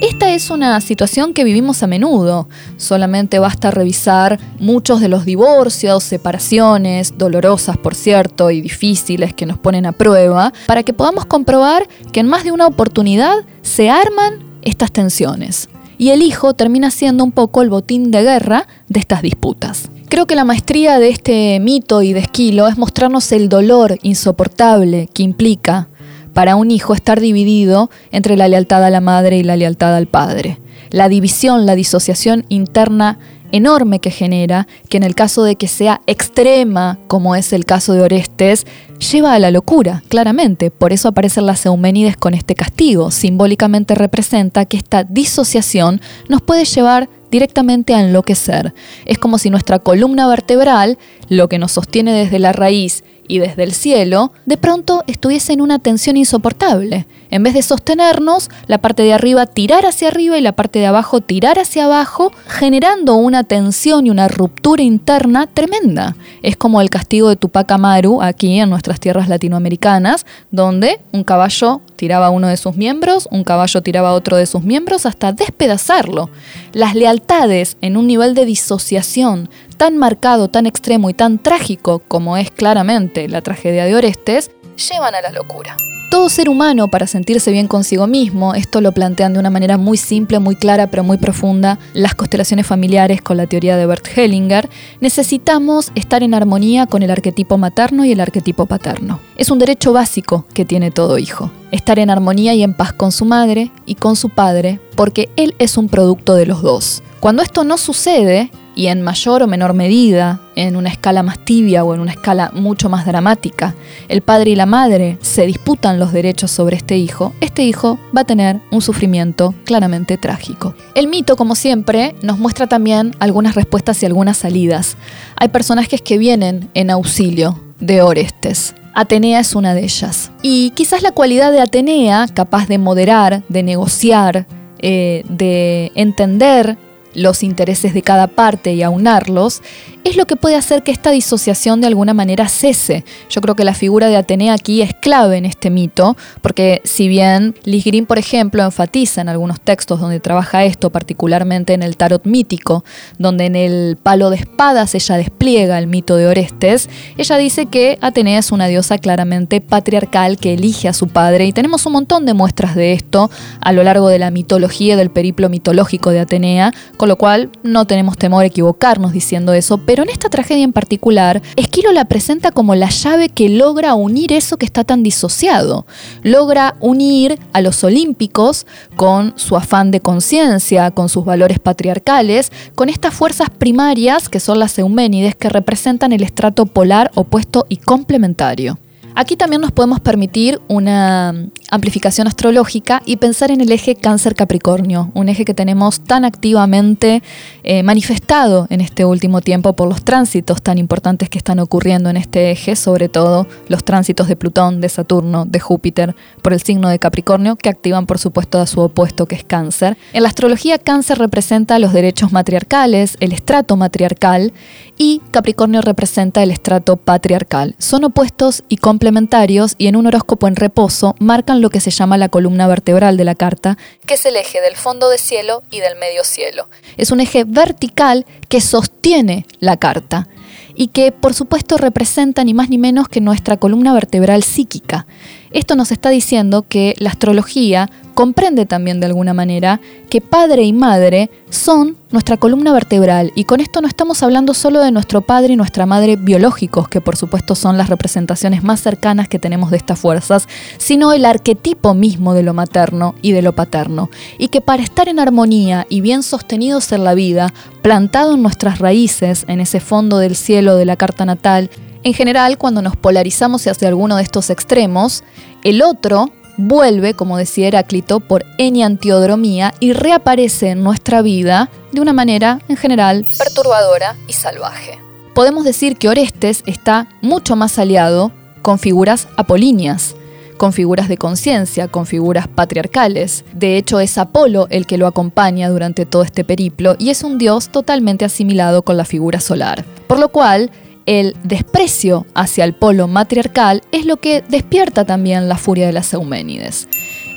Esta 0.00 0.34
es 0.34 0.50
una 0.50 0.80
situación 0.82 1.32
que 1.32 1.44
vivimos 1.44 1.82
a 1.82 1.86
menudo. 1.86 2.48
Solamente 2.76 3.38
basta 3.38 3.70
revisar 3.70 4.38
muchos 4.58 5.00
de 5.00 5.08
los 5.08 5.24
divorcios, 5.24 6.04
separaciones, 6.04 7.16
dolorosas 7.16 7.78
por 7.78 7.94
cierto 7.94 8.50
y 8.50 8.60
difíciles 8.60 9.32
que 9.32 9.46
nos 9.46 9.58
ponen 9.58 9.86
a 9.86 9.92
prueba, 9.92 10.52
para 10.66 10.82
que 10.82 10.92
podamos 10.92 11.24
comprobar 11.24 11.88
que 12.12 12.20
en 12.20 12.28
más 12.28 12.44
de 12.44 12.52
una 12.52 12.66
oportunidad 12.66 13.46
se 13.62 13.88
arman 13.88 14.40
estas 14.64 14.92
tensiones. 14.92 15.68
Y 15.96 16.10
el 16.10 16.22
hijo 16.22 16.54
termina 16.54 16.90
siendo 16.90 17.22
un 17.24 17.32
poco 17.32 17.62
el 17.62 17.70
botín 17.70 18.10
de 18.10 18.22
guerra 18.22 18.66
de 18.88 19.00
estas 19.00 19.22
disputas. 19.22 19.88
Creo 20.08 20.26
que 20.26 20.34
la 20.34 20.44
maestría 20.44 20.98
de 20.98 21.08
este 21.08 21.60
mito 21.60 22.02
y 22.02 22.12
de 22.12 22.20
Esquilo 22.20 22.68
es 22.68 22.78
mostrarnos 22.78 23.30
el 23.32 23.48
dolor 23.48 23.98
insoportable 24.02 25.08
que 25.12 25.22
implica 25.22 25.88
para 26.32 26.56
un 26.56 26.70
hijo 26.70 26.94
estar 26.94 27.20
dividido 27.20 27.90
entre 28.10 28.36
la 28.36 28.48
lealtad 28.48 28.84
a 28.84 28.90
la 28.90 29.00
madre 29.00 29.38
y 29.38 29.44
la 29.44 29.56
lealtad 29.56 29.94
al 29.94 30.06
padre. 30.06 30.60
La 30.90 31.08
división, 31.08 31.64
la 31.64 31.74
disociación 31.74 32.44
interna 32.48 33.18
enorme 33.54 34.00
que 34.00 34.10
genera, 34.10 34.66
que 34.88 34.96
en 34.96 35.04
el 35.04 35.14
caso 35.14 35.44
de 35.44 35.54
que 35.54 35.68
sea 35.68 36.00
extrema, 36.08 36.98
como 37.06 37.36
es 37.36 37.52
el 37.52 37.64
caso 37.64 37.92
de 37.92 38.02
Orestes, 38.02 38.66
lleva 39.12 39.32
a 39.32 39.38
la 39.38 39.52
locura, 39.52 40.02
claramente. 40.08 40.72
Por 40.72 40.92
eso 40.92 41.08
aparecen 41.08 41.46
las 41.46 41.64
Eumenides 41.64 42.16
con 42.16 42.34
este 42.34 42.56
castigo. 42.56 43.12
Simbólicamente 43.12 43.94
representa 43.94 44.64
que 44.64 44.76
esta 44.76 45.04
disociación 45.04 46.00
nos 46.28 46.42
puede 46.42 46.64
llevar 46.64 47.08
directamente 47.30 47.94
a 47.94 48.00
enloquecer. 48.00 48.74
Es 49.06 49.18
como 49.18 49.38
si 49.38 49.50
nuestra 49.50 49.78
columna 49.78 50.26
vertebral, 50.26 50.98
lo 51.28 51.48
que 51.48 51.58
nos 51.58 51.72
sostiene 51.72 52.12
desde 52.12 52.40
la 52.40 52.52
raíz 52.52 53.04
y 53.28 53.38
desde 53.38 53.62
el 53.62 53.72
cielo, 53.72 54.32
de 54.46 54.56
pronto 54.56 55.04
estuviese 55.06 55.52
en 55.52 55.60
una 55.60 55.78
tensión 55.78 56.16
insoportable. 56.16 57.06
En 57.34 57.42
vez 57.42 57.52
de 57.52 57.62
sostenernos, 57.62 58.48
la 58.68 58.78
parte 58.78 59.02
de 59.02 59.12
arriba 59.12 59.46
tirar 59.46 59.86
hacia 59.86 60.06
arriba 60.06 60.38
y 60.38 60.40
la 60.40 60.52
parte 60.52 60.78
de 60.78 60.86
abajo 60.86 61.20
tirar 61.20 61.58
hacia 61.58 61.86
abajo, 61.86 62.30
generando 62.46 63.16
una 63.16 63.42
tensión 63.42 64.06
y 64.06 64.10
una 64.10 64.28
ruptura 64.28 64.84
interna 64.84 65.48
tremenda. 65.48 66.14
Es 66.44 66.56
como 66.56 66.80
el 66.80 66.90
castigo 66.90 67.28
de 67.28 67.34
Tupac 67.34 67.68
Amaru 67.72 68.22
aquí 68.22 68.60
en 68.60 68.70
nuestras 68.70 69.00
tierras 69.00 69.28
latinoamericanas, 69.28 70.26
donde 70.52 71.00
un 71.10 71.24
caballo 71.24 71.80
tiraba 71.96 72.30
uno 72.30 72.46
de 72.46 72.56
sus 72.56 72.76
miembros, 72.76 73.26
un 73.32 73.42
caballo 73.42 73.82
tiraba 73.82 74.12
otro 74.12 74.36
de 74.36 74.46
sus 74.46 74.62
miembros 74.62 75.04
hasta 75.04 75.32
despedazarlo. 75.32 76.30
Las 76.72 76.94
lealtades 76.94 77.76
en 77.80 77.96
un 77.96 78.06
nivel 78.06 78.34
de 78.36 78.44
disociación 78.44 79.50
tan 79.76 79.98
marcado, 79.98 80.50
tan 80.50 80.66
extremo 80.66 81.10
y 81.10 81.14
tan 81.14 81.40
trágico 81.40 81.98
como 81.98 82.36
es 82.36 82.52
claramente 82.52 83.26
la 83.26 83.40
tragedia 83.40 83.86
de 83.86 83.96
Orestes, 83.96 84.52
llevan 84.76 85.16
a 85.16 85.20
la 85.20 85.32
locura. 85.32 85.76
Todo 86.14 86.28
ser 86.28 86.48
humano, 86.48 86.86
para 86.86 87.08
sentirse 87.08 87.50
bien 87.50 87.66
consigo 87.66 88.06
mismo, 88.06 88.54
esto 88.54 88.80
lo 88.80 88.92
plantean 88.92 89.32
de 89.32 89.40
una 89.40 89.50
manera 89.50 89.78
muy 89.78 89.96
simple, 89.96 90.38
muy 90.38 90.54
clara, 90.54 90.86
pero 90.86 91.02
muy 91.02 91.16
profunda, 91.16 91.80
las 91.92 92.14
constelaciones 92.14 92.68
familiares 92.68 93.20
con 93.20 93.36
la 93.36 93.48
teoría 93.48 93.76
de 93.76 93.84
Bert 93.84 94.06
Hellinger, 94.16 94.70
necesitamos 95.00 95.90
estar 95.96 96.22
en 96.22 96.32
armonía 96.34 96.86
con 96.86 97.02
el 97.02 97.10
arquetipo 97.10 97.58
materno 97.58 98.04
y 98.04 98.12
el 98.12 98.20
arquetipo 98.20 98.66
paterno. 98.66 99.18
Es 99.36 99.50
un 99.50 99.58
derecho 99.58 99.92
básico 99.92 100.46
que 100.54 100.64
tiene 100.64 100.92
todo 100.92 101.18
hijo, 101.18 101.50
estar 101.72 101.98
en 101.98 102.10
armonía 102.10 102.54
y 102.54 102.62
en 102.62 102.74
paz 102.74 102.92
con 102.92 103.10
su 103.10 103.24
madre 103.24 103.72
y 103.84 103.96
con 103.96 104.14
su 104.14 104.28
padre, 104.28 104.78
porque 104.94 105.30
él 105.34 105.56
es 105.58 105.76
un 105.76 105.88
producto 105.88 106.36
de 106.36 106.46
los 106.46 106.62
dos. 106.62 107.02
Cuando 107.18 107.42
esto 107.42 107.64
no 107.64 107.76
sucede, 107.76 108.52
y 108.74 108.86
en 108.86 109.02
mayor 109.02 109.42
o 109.42 109.46
menor 109.46 109.74
medida, 109.74 110.40
en 110.56 110.76
una 110.76 110.88
escala 110.88 111.22
más 111.22 111.38
tibia 111.38 111.84
o 111.84 111.94
en 111.94 112.00
una 112.00 112.12
escala 112.12 112.50
mucho 112.54 112.88
más 112.88 113.06
dramática, 113.06 113.74
el 114.08 114.20
padre 114.20 114.50
y 114.50 114.56
la 114.56 114.66
madre 114.66 115.18
se 115.20 115.46
disputan 115.46 115.98
los 115.98 116.12
derechos 116.12 116.50
sobre 116.50 116.76
este 116.76 116.96
hijo, 116.96 117.32
este 117.40 117.64
hijo 117.64 117.98
va 118.16 118.22
a 118.22 118.24
tener 118.26 118.60
un 118.70 118.82
sufrimiento 118.82 119.54
claramente 119.64 120.16
trágico. 120.18 120.74
El 120.94 121.08
mito, 121.08 121.36
como 121.36 121.54
siempre, 121.54 122.14
nos 122.22 122.38
muestra 122.38 122.66
también 122.66 123.14
algunas 123.18 123.54
respuestas 123.54 124.02
y 124.02 124.06
algunas 124.06 124.36
salidas. 124.38 124.96
Hay 125.36 125.48
personajes 125.48 126.02
que 126.02 126.18
vienen 126.18 126.68
en 126.74 126.90
auxilio 126.90 127.60
de 127.80 128.02
Orestes. 128.02 128.74
Atenea 128.94 129.40
es 129.40 129.56
una 129.56 129.74
de 129.74 129.82
ellas. 129.82 130.30
Y 130.40 130.70
quizás 130.70 131.02
la 131.02 131.10
cualidad 131.10 131.50
de 131.50 131.60
Atenea, 131.60 132.26
capaz 132.32 132.68
de 132.68 132.78
moderar, 132.78 133.42
de 133.48 133.62
negociar, 133.64 134.46
eh, 134.78 135.24
de 135.28 135.90
entender 135.94 136.76
los 137.14 137.42
intereses 137.42 137.94
de 137.94 138.02
cada 138.02 138.26
parte 138.26 138.72
y 138.72 138.82
aunarlos, 138.82 139.62
es 140.04 140.16
lo 140.16 140.26
que 140.26 140.36
puede 140.36 140.56
hacer 140.56 140.82
que 140.82 140.92
esta 140.92 141.10
disociación 141.10 141.80
de 141.80 141.86
alguna 141.86 142.12
manera 142.12 142.46
cese. 142.48 143.04
Yo 143.30 143.40
creo 143.40 143.56
que 143.56 143.64
la 143.64 143.74
figura 143.74 144.08
de 144.08 144.16
Atenea 144.16 144.52
aquí 144.52 144.82
es 144.82 144.94
clave 144.94 145.38
en 145.38 145.46
este 145.46 145.70
mito, 145.70 146.16
porque 146.42 146.82
si 146.84 147.08
bien 147.08 147.54
Liz 147.64 147.84
Green, 147.84 148.04
por 148.04 148.18
ejemplo, 148.18 148.62
enfatiza 148.62 149.22
en 149.22 149.30
algunos 149.30 149.62
textos 149.62 150.00
donde 150.00 150.20
trabaja 150.20 150.64
esto, 150.64 150.90
particularmente 150.90 151.72
en 151.72 151.82
el 151.82 151.96
tarot 151.96 152.26
mítico, 152.26 152.84
donde 153.18 153.46
en 153.46 153.56
el 153.56 153.96
palo 154.02 154.28
de 154.28 154.36
espadas 154.36 154.94
ella 154.94 155.16
despliega 155.16 155.78
el 155.78 155.86
mito 155.86 156.16
de 156.16 156.26
Orestes, 156.26 156.90
ella 157.16 157.36
dice 157.38 157.66
que 157.66 157.98
Atenea 158.02 158.40
es 158.40 158.52
una 158.52 158.66
diosa 158.66 158.98
claramente 158.98 159.62
patriarcal 159.62 160.36
que 160.36 160.52
elige 160.52 160.86
a 160.88 160.92
su 160.92 161.08
padre 161.08 161.46
y 161.46 161.52
tenemos 161.52 161.86
un 161.86 161.94
montón 161.94 162.26
de 162.26 162.34
muestras 162.34 162.74
de 162.74 162.92
esto 162.92 163.30
a 163.60 163.72
lo 163.72 163.82
largo 163.82 164.08
de 164.08 164.18
la 164.18 164.30
mitología 164.30 164.96
del 164.98 165.10
periplo 165.10 165.48
mitológico 165.48 166.10
de 166.10 166.20
Atenea, 166.20 166.72
con 166.98 167.08
lo 167.08 167.16
cual 167.16 167.50
no 167.62 167.86
tenemos 167.86 168.18
temor 168.18 168.42
a 168.42 168.46
equivocarnos 168.46 169.12
diciendo 169.12 169.54
eso, 169.54 169.78
en 170.02 170.10
esta 170.10 170.28
tragedia 170.28 170.64
en 170.64 170.72
particular, 170.72 171.42
Esquilo 171.56 171.92
la 171.92 172.06
presenta 172.06 172.50
como 172.50 172.74
la 172.74 172.88
llave 172.88 173.28
que 173.28 173.48
logra 173.48 173.94
unir 173.94 174.32
eso 174.32 174.56
que 174.56 174.66
está 174.66 174.84
tan 174.84 175.02
disociado. 175.02 175.86
Logra 176.22 176.76
unir 176.80 177.38
a 177.52 177.60
los 177.60 177.84
olímpicos 177.84 178.66
con 178.96 179.32
su 179.36 179.56
afán 179.56 179.90
de 179.90 180.00
conciencia, 180.00 180.90
con 180.90 181.08
sus 181.08 181.24
valores 181.24 181.58
patriarcales, 181.58 182.50
con 182.74 182.88
estas 182.88 183.14
fuerzas 183.14 183.50
primarias 183.50 184.28
que 184.28 184.40
son 184.40 184.58
las 184.58 184.78
Euménides 184.78 185.34
que 185.34 185.48
representan 185.48 186.12
el 186.12 186.22
estrato 186.22 186.66
polar 186.66 187.10
opuesto 187.14 187.66
y 187.68 187.76
complementario. 187.76 188.78
Aquí 189.16 189.36
también 189.36 189.62
nos 189.62 189.70
podemos 189.70 190.00
permitir 190.00 190.60
una 190.66 191.46
amplificación 191.74 192.26
astrológica 192.26 193.02
y 193.04 193.16
pensar 193.16 193.50
en 193.50 193.60
el 193.60 193.72
eje 193.72 193.96
cáncer-capricornio, 193.96 195.10
un 195.14 195.28
eje 195.28 195.44
que 195.44 195.54
tenemos 195.54 196.00
tan 196.00 196.24
activamente 196.24 197.22
eh, 197.62 197.82
manifestado 197.82 198.66
en 198.70 198.80
este 198.80 199.04
último 199.04 199.40
tiempo 199.40 199.74
por 199.74 199.88
los 199.88 200.04
tránsitos 200.04 200.62
tan 200.62 200.78
importantes 200.78 201.28
que 201.28 201.38
están 201.38 201.58
ocurriendo 201.58 202.10
en 202.10 202.16
este 202.16 202.50
eje, 202.50 202.76
sobre 202.76 203.08
todo 203.08 203.46
los 203.68 203.84
tránsitos 203.84 204.28
de 204.28 204.36
Plutón, 204.36 204.80
de 204.80 204.88
Saturno, 204.88 205.44
de 205.46 205.60
Júpiter, 205.60 206.14
por 206.42 206.52
el 206.52 206.62
signo 206.62 206.88
de 206.88 206.98
Capricornio, 206.98 207.56
que 207.56 207.68
activan 207.68 208.06
por 208.06 208.18
supuesto 208.18 208.60
a 208.60 208.66
su 208.66 208.80
opuesto 208.80 209.26
que 209.26 209.34
es 209.34 209.44
cáncer. 209.44 209.96
En 210.12 210.22
la 210.22 210.28
astrología 210.28 210.78
cáncer 210.78 211.18
representa 211.18 211.78
los 211.78 211.92
derechos 211.92 212.32
matriarcales, 212.32 213.16
el 213.20 213.32
estrato 213.32 213.76
matriarcal, 213.76 214.52
y 214.96 215.20
Capricornio 215.32 215.80
representa 215.80 216.42
el 216.42 216.50
estrato 216.50 216.96
patriarcal. 216.96 217.74
Son 217.78 218.04
opuestos 218.04 218.62
y 218.68 218.76
complementarios 218.76 219.74
y 219.76 219.88
en 219.88 219.96
un 219.96 220.06
horóscopo 220.06 220.46
en 220.46 220.56
reposo 220.56 221.16
marcan 221.18 221.60
lo 221.64 221.70
que 221.70 221.80
se 221.80 221.90
llama 221.90 222.18
la 222.18 222.28
columna 222.28 222.68
vertebral 222.68 223.16
de 223.16 223.24
la 223.24 223.34
carta, 223.34 223.78
que 224.04 224.14
es 224.14 224.26
el 224.26 224.36
eje 224.36 224.60
del 224.60 224.76
fondo 224.76 225.08
de 225.08 225.16
cielo 225.16 225.62
y 225.70 225.80
del 225.80 225.96
medio 225.98 226.22
cielo. 226.22 226.68
Es 226.98 227.10
un 227.10 227.20
eje 227.20 227.44
vertical 227.44 228.26
que 228.50 228.60
sostiene 228.60 229.46
la 229.60 229.78
carta 229.78 230.28
y 230.74 230.88
que 230.88 231.10
por 231.10 231.32
supuesto 231.32 231.78
representa 231.78 232.44
ni 232.44 232.52
más 232.52 232.68
ni 232.68 232.76
menos 232.76 233.08
que 233.08 233.22
nuestra 233.22 233.56
columna 233.56 233.94
vertebral 233.94 234.42
psíquica. 234.42 235.06
Esto 235.52 235.74
nos 235.74 235.90
está 235.90 236.10
diciendo 236.10 236.66
que 236.68 236.94
la 236.98 237.08
astrología 237.08 237.90
comprende 238.14 238.66
también 238.66 239.00
de 239.00 239.06
alguna 239.06 239.34
manera 239.34 239.80
que 240.08 240.20
padre 240.20 240.62
y 240.62 240.72
madre 240.72 241.30
son 241.50 241.96
nuestra 242.10 242.36
columna 242.36 242.72
vertebral. 242.72 243.32
Y 243.34 243.44
con 243.44 243.60
esto 243.60 243.80
no 243.80 243.88
estamos 243.88 244.22
hablando 244.22 244.54
solo 244.54 244.80
de 244.80 244.92
nuestro 244.92 245.20
padre 245.20 245.54
y 245.54 245.56
nuestra 245.56 245.84
madre 245.84 246.16
biológicos, 246.16 246.88
que 246.88 247.00
por 247.00 247.16
supuesto 247.16 247.54
son 247.54 247.76
las 247.76 247.88
representaciones 247.88 248.62
más 248.62 248.80
cercanas 248.80 249.28
que 249.28 249.38
tenemos 249.38 249.70
de 249.70 249.76
estas 249.76 249.98
fuerzas, 249.98 250.48
sino 250.78 251.12
el 251.12 251.24
arquetipo 251.24 251.94
mismo 251.94 252.34
de 252.34 252.44
lo 252.44 252.54
materno 252.54 253.14
y 253.20 253.32
de 253.32 253.42
lo 253.42 253.54
paterno, 253.54 254.10
y 254.38 254.48
que 254.48 254.60
para 254.60 254.82
estar 254.82 255.08
en 255.08 255.18
armonía 255.18 255.86
y 255.88 256.00
bien 256.00 256.22
sostenidos 256.22 256.92
en 256.92 257.04
la 257.04 257.14
vida, 257.14 257.52
plantado 257.82 258.34
en 258.34 258.42
nuestras 258.42 258.78
raíces, 258.78 259.44
en 259.48 259.60
ese 259.60 259.80
fondo 259.80 260.18
del 260.18 260.36
cielo 260.36 260.76
de 260.76 260.84
la 260.84 260.96
carta 260.96 261.24
natal, 261.24 261.70
en 262.04 262.14
general 262.14 262.58
cuando 262.58 262.82
nos 262.82 262.96
polarizamos 262.96 263.66
hacia 263.66 263.88
alguno 263.88 264.16
de 264.16 264.22
estos 264.22 264.50
extremos, 264.50 265.24
el 265.64 265.82
otro 265.82 266.30
vuelve, 266.56 267.14
como 267.14 267.38
decía 267.38 267.68
Heráclito, 267.68 268.20
por 268.20 268.44
eniantiodromía 268.58 269.74
y 269.80 269.92
reaparece 269.92 270.70
en 270.70 270.82
nuestra 270.82 271.22
vida 271.22 271.70
de 271.92 272.00
una 272.00 272.12
manera, 272.12 272.60
en 272.68 272.76
general, 272.76 273.26
perturbadora 273.38 274.16
y 274.28 274.32
salvaje. 274.32 274.98
Podemos 275.34 275.64
decir 275.64 275.96
que 275.96 276.08
Orestes 276.08 276.62
está 276.66 277.08
mucho 277.20 277.56
más 277.56 277.78
aliado 277.78 278.32
con 278.62 278.78
figuras 278.78 279.28
apolíneas, 279.36 280.14
con 280.56 280.72
figuras 280.72 281.08
de 281.08 281.16
conciencia, 281.16 281.88
con 281.88 282.06
figuras 282.06 282.48
patriarcales. 282.48 283.44
De 283.52 283.76
hecho, 283.76 284.00
es 284.00 284.16
Apolo 284.16 284.66
el 284.70 284.86
que 284.86 284.98
lo 284.98 285.06
acompaña 285.06 285.68
durante 285.68 286.06
todo 286.06 286.22
este 286.22 286.44
periplo 286.44 286.96
y 286.98 287.10
es 287.10 287.22
un 287.22 287.38
dios 287.38 287.68
totalmente 287.68 288.24
asimilado 288.24 288.82
con 288.82 288.96
la 288.96 289.04
figura 289.04 289.40
solar. 289.40 289.84
Por 290.06 290.18
lo 290.18 290.28
cual, 290.28 290.70
el 291.06 291.36
desprecio 291.42 292.26
hacia 292.34 292.64
el 292.64 292.74
polo 292.74 293.08
matriarcal 293.08 293.82
es 293.92 294.06
lo 294.06 294.16
que 294.18 294.42
despierta 294.48 295.04
también 295.04 295.48
la 295.48 295.56
furia 295.56 295.86
de 295.86 295.92
las 295.92 296.12
Euménides. 296.12 296.88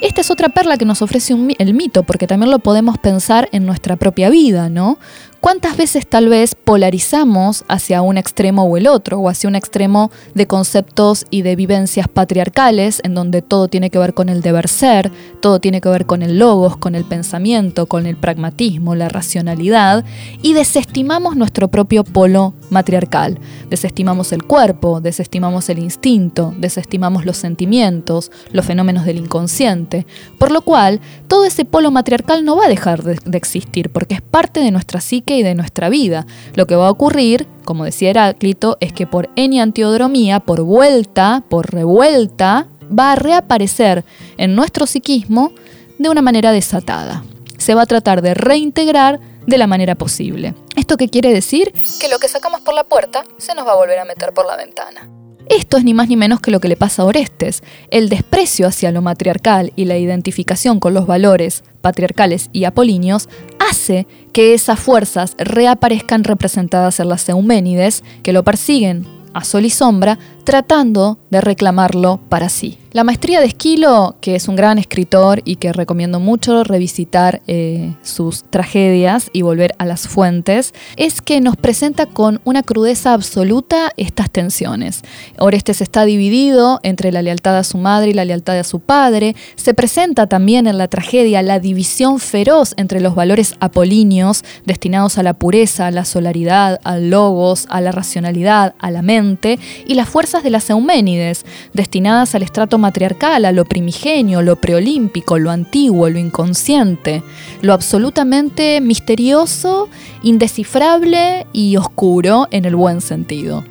Esta 0.01 0.21
es 0.21 0.29
otra 0.29 0.49
perla 0.49 0.77
que 0.77 0.85
nos 0.85 1.01
ofrece 1.01 1.35
el 1.57 1.73
mito, 1.73 2.03
porque 2.03 2.27
también 2.27 2.51
lo 2.51 2.59
podemos 2.59 2.99
pensar 2.99 3.49
en 3.51 3.65
nuestra 3.65 3.95
propia 3.95 4.29
vida, 4.29 4.69
¿no? 4.69 4.99
¿Cuántas 5.39 5.77
veces 5.77 6.07
tal 6.07 6.29
vez 6.29 6.55
polarizamos 6.55 7.63
hacia 7.67 8.01
un 8.01 8.17
extremo 8.17 8.63
o 8.63 8.75
el 8.75 8.87
otro, 8.87 9.19
o 9.19 9.29
hacia 9.29 9.47
un 9.47 9.55
extremo 9.55 10.11
de 10.33 10.47
conceptos 10.47 11.25
y 11.29 11.43
de 11.43 11.55
vivencias 11.55 12.07
patriarcales, 12.07 13.01
en 13.03 13.13
donde 13.13 13.41
todo 13.41 13.67
tiene 13.67 13.89
que 13.89 13.99
ver 13.99 14.13
con 14.13 14.29
el 14.29 14.41
deber 14.41 14.67
ser, 14.67 15.11
todo 15.39 15.59
tiene 15.59 15.79
que 15.79 15.89
ver 15.89 16.05
con 16.05 16.23
el 16.23 16.39
logos, 16.39 16.75
con 16.77 16.95
el 16.95 17.05
pensamiento, 17.05 17.85
con 17.85 18.07
el 18.07 18.15
pragmatismo, 18.15 18.95
la 18.95 19.09
racionalidad, 19.09 20.03
y 20.41 20.53
desestimamos 20.53 21.35
nuestro 21.35 21.67
propio 21.67 22.03
polo 22.03 22.53
matriarcal? 22.69 23.39
Desestimamos 23.69 24.31
el 24.31 24.43
cuerpo, 24.43 25.01
desestimamos 25.01 25.69
el 25.69 25.79
instinto, 25.79 26.53
desestimamos 26.57 27.25
los 27.25 27.37
sentimientos, 27.37 28.31
los 28.51 28.65
fenómenos 28.65 29.05
del 29.05 29.17
inconsciente, 29.17 30.05
por 30.39 30.51
lo 30.51 30.61
cual 30.61 30.99
todo 31.27 31.45
ese 31.45 31.65
polo 31.65 31.91
matriarcal 31.91 32.43
no 32.43 32.55
va 32.57 32.65
a 32.65 32.69
dejar 32.69 33.03
de, 33.03 33.37
existir, 33.37 33.89
porque 33.91 34.15
es 34.15 34.21
parte 34.21 34.59
de 34.59 34.71
nuestra 34.71 34.99
psique 34.99 35.26
y 35.35 35.43
de 35.43 35.55
nuestra 35.55 35.89
vida. 35.89 36.25
Lo 36.53 36.67
que 36.67 36.75
va 36.75 36.87
a 36.87 36.91
ocurrir, 36.91 37.47
como 37.65 37.85
decía 37.85 38.11
Heráclito, 38.11 38.77
es 38.79 38.93
que 38.93 39.07
por 39.07 39.29
eniantiodromía, 39.35 40.39
por 40.39 40.61
vuelta, 40.61 41.43
por 41.49 41.71
revuelta, 41.71 42.67
va 42.87 43.13
a 43.13 43.15
reaparecer 43.15 44.05
en 44.37 44.55
nuestro 44.55 44.85
psiquismo 44.85 45.51
de 45.97 46.09
una 46.09 46.21
manera 46.21 46.51
desatada. 46.51 47.23
Se 47.57 47.73
va 47.73 47.83
a 47.83 47.87
tratar 47.87 48.21
de 48.21 48.33
reintegrar 48.33 49.19
de 49.45 49.57
la 49.57 49.67
manera 49.67 49.95
posible. 49.95 50.53
¿Esto 50.75 50.97
qué 50.97 51.09
quiere 51.09 51.33
decir? 51.33 51.73
Que 51.99 52.09
lo 52.09 52.19
que 52.19 52.27
sacamos 52.27 52.61
por 52.61 52.73
la 52.73 52.83
puerta 52.83 53.23
se 53.37 53.55
nos 53.55 53.65
va 53.65 53.71
a 53.71 53.77
volver 53.77 53.97
a 53.99 54.05
meter 54.05 54.33
por 54.33 54.45
la 54.45 54.57
ventana. 54.57 55.09
Esto 55.49 55.77
es 55.77 55.83
ni 55.83 55.93
más 55.93 56.09
ni 56.09 56.17
menos 56.17 56.41
que 56.41 56.51
lo 56.51 56.59
que 56.59 56.67
le 56.67 56.75
pasa 56.75 57.01
a 57.01 57.05
Orestes. 57.05 57.63
El 57.89 58.09
desprecio 58.09 58.67
hacia 58.67 58.91
lo 58.91 59.01
matriarcal 59.01 59.71
y 59.75 59.85
la 59.85 59.97
identificación 59.97 60.79
con 60.79 60.93
los 60.93 61.07
valores 61.07 61.63
patriarcales 61.81 62.49
y 62.51 62.65
apolíneos 62.65 63.29
hace 63.59 64.07
que 64.33 64.53
esas 64.53 64.79
fuerzas 64.79 65.35
reaparezcan 65.37 66.23
representadas 66.23 66.99
en 66.99 67.09
las 67.09 67.27
Euménides, 67.29 68.03
que 68.23 68.33
lo 68.33 68.43
persiguen 68.43 69.05
a 69.33 69.43
sol 69.43 69.65
y 69.65 69.69
sombra, 69.69 70.17
tratando 70.43 71.19
de 71.29 71.41
reclamarlo 71.41 72.19
para 72.29 72.49
sí. 72.49 72.77
La 72.97 73.03
maestría 73.03 73.41
de 73.41 73.45
Esquilo, 73.45 74.15
que 74.21 74.33
es 74.33 74.47
un 74.47 74.55
gran 74.55 74.79
escritor 74.79 75.43
y 75.45 75.57
que 75.57 75.71
recomiendo 75.71 76.19
mucho 76.19 76.63
revisitar 76.63 77.43
eh, 77.45 77.93
sus 78.01 78.43
tragedias 78.49 79.29
y 79.33 79.43
volver 79.43 79.75
a 79.77 79.85
las 79.85 80.07
fuentes, 80.07 80.73
es 80.95 81.21
que 81.21 81.39
nos 81.39 81.57
presenta 81.57 82.07
con 82.07 82.41
una 82.43 82.63
crudeza 82.63 83.13
absoluta 83.13 83.91
estas 83.97 84.31
tensiones. 84.31 85.03
Orestes 85.37 85.79
está 85.81 86.05
dividido 86.05 86.79
entre 86.81 87.11
la 87.11 87.21
lealtad 87.21 87.59
a 87.59 87.63
su 87.63 87.77
madre 87.77 88.09
y 88.09 88.13
la 88.15 88.25
lealtad 88.25 88.57
a 88.57 88.63
su 88.63 88.79
padre. 88.79 89.35
Se 89.55 89.75
presenta 89.75 90.25
también 90.25 90.65
en 90.65 90.79
la 90.79 90.87
tragedia 90.87 91.43
la 91.43 91.59
división 91.59 92.17
feroz 92.17 92.73
entre 92.77 92.99
los 92.99 93.13
valores 93.13 93.53
apolíneos 93.59 94.43
destinados 94.65 95.19
a 95.19 95.23
la 95.23 95.35
pureza, 95.35 95.85
a 95.85 95.91
la 95.91 96.03
solaridad, 96.03 96.79
al 96.83 97.11
logos, 97.11 97.67
a 97.69 97.79
la 97.79 97.91
racionalidad, 97.91 98.73
a 98.79 98.89
la 98.89 99.03
mente, 99.03 99.59
y 99.85 99.93
las 99.93 100.09
fuerzas 100.09 100.41
de 100.41 100.49
las 100.49 100.67
Euménides, 100.71 101.45
destinadas 101.73 102.33
al 102.33 102.41
estrato 102.41 102.79
matriarcal, 102.87 103.43
a 103.43 103.51
lo 103.51 103.65
primigenio, 103.65 104.41
lo 104.41 104.55
preolímpico, 104.55 105.37
lo 105.37 105.51
antiguo, 105.51 106.09
lo 106.09 106.19
inconsciente, 106.19 107.21
lo 107.61 107.73
absolutamente 107.73 108.79
misterioso, 108.81 109.89
indescifrable 110.23 111.47
y 111.51 111.75
oscuro 111.75 112.47
en 112.51 112.63
el 112.65 112.75
buen 112.75 113.01
sentido. 113.01 113.65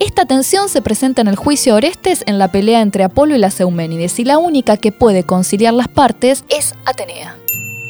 Esta 0.00 0.26
tensión 0.26 0.68
se 0.68 0.82
presenta 0.82 1.22
en 1.22 1.28
el 1.28 1.36
juicio 1.36 1.72
de 1.72 1.78
Orestes 1.78 2.24
en 2.26 2.38
la 2.38 2.50
pelea 2.52 2.82
entre 2.82 3.04
Apolo 3.04 3.34
y 3.34 3.38
las 3.38 3.60
Euménides, 3.60 4.18
y 4.18 4.24
la 4.24 4.38
única 4.38 4.76
que 4.76 4.92
puede 4.92 5.22
conciliar 5.22 5.72
las 5.72 5.88
partes 5.88 6.44
es 6.48 6.74
Atenea. 6.84 7.45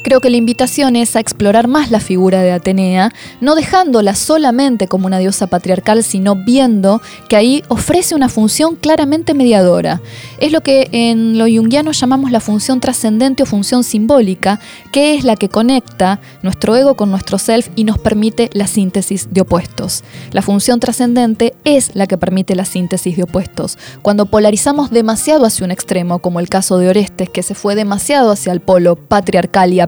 Creo 0.07 0.21
que 0.21 0.29
la 0.29 0.37
invitación 0.37 0.95
es 0.95 1.17
a 1.17 1.19
explorar 1.19 1.67
más 1.67 1.91
la 1.91 1.99
figura 1.99 2.41
de 2.41 2.53
Atenea, 2.53 3.11
no 3.41 3.55
dejándola 3.55 4.15
solamente 4.15 4.87
como 4.87 5.05
una 5.05 5.19
diosa 5.19 5.47
patriarcal, 5.47 6.01
sino 6.01 6.33
viendo 6.33 7.01
que 7.27 7.35
ahí 7.35 7.61
ofrece 7.67 8.15
una 8.15 8.29
función 8.29 8.77
claramente 8.77 9.33
mediadora. 9.33 9.99
Es 10.39 10.53
lo 10.53 10.61
que 10.61 10.87
en 10.93 11.37
lo 11.37 11.43
junguiano 11.43 11.91
llamamos 11.91 12.31
la 12.31 12.39
función 12.39 12.79
trascendente 12.79 13.43
o 13.43 13.45
función 13.45 13.83
simbólica, 13.83 14.61
que 14.93 15.13
es 15.15 15.25
la 15.25 15.35
que 15.35 15.49
conecta 15.49 16.21
nuestro 16.41 16.77
ego 16.77 16.95
con 16.95 17.11
nuestro 17.11 17.37
self 17.37 17.67
y 17.75 17.83
nos 17.83 17.99
permite 17.99 18.49
la 18.53 18.67
síntesis 18.67 19.27
de 19.31 19.41
opuestos. 19.41 20.05
La 20.31 20.41
función 20.41 20.79
trascendente 20.79 21.53
es 21.65 21.93
la 21.95 22.07
que 22.07 22.17
permite 22.17 22.55
la 22.55 22.63
síntesis 22.63 23.17
de 23.17 23.23
opuestos. 23.23 23.77
Cuando 24.03 24.25
polarizamos 24.25 24.89
demasiado 24.89 25.43
hacia 25.43 25.65
un 25.65 25.71
extremo, 25.71 26.19
como 26.19 26.39
el 26.39 26.47
caso 26.47 26.77
de 26.77 26.87
Orestes, 26.87 27.29
que 27.29 27.43
se 27.43 27.55
fue 27.55 27.75
demasiado 27.75 28.31
hacia 28.31 28.53
el 28.53 28.61
polo 28.61 28.95
patriarcal 28.95 29.73
y 29.73 29.81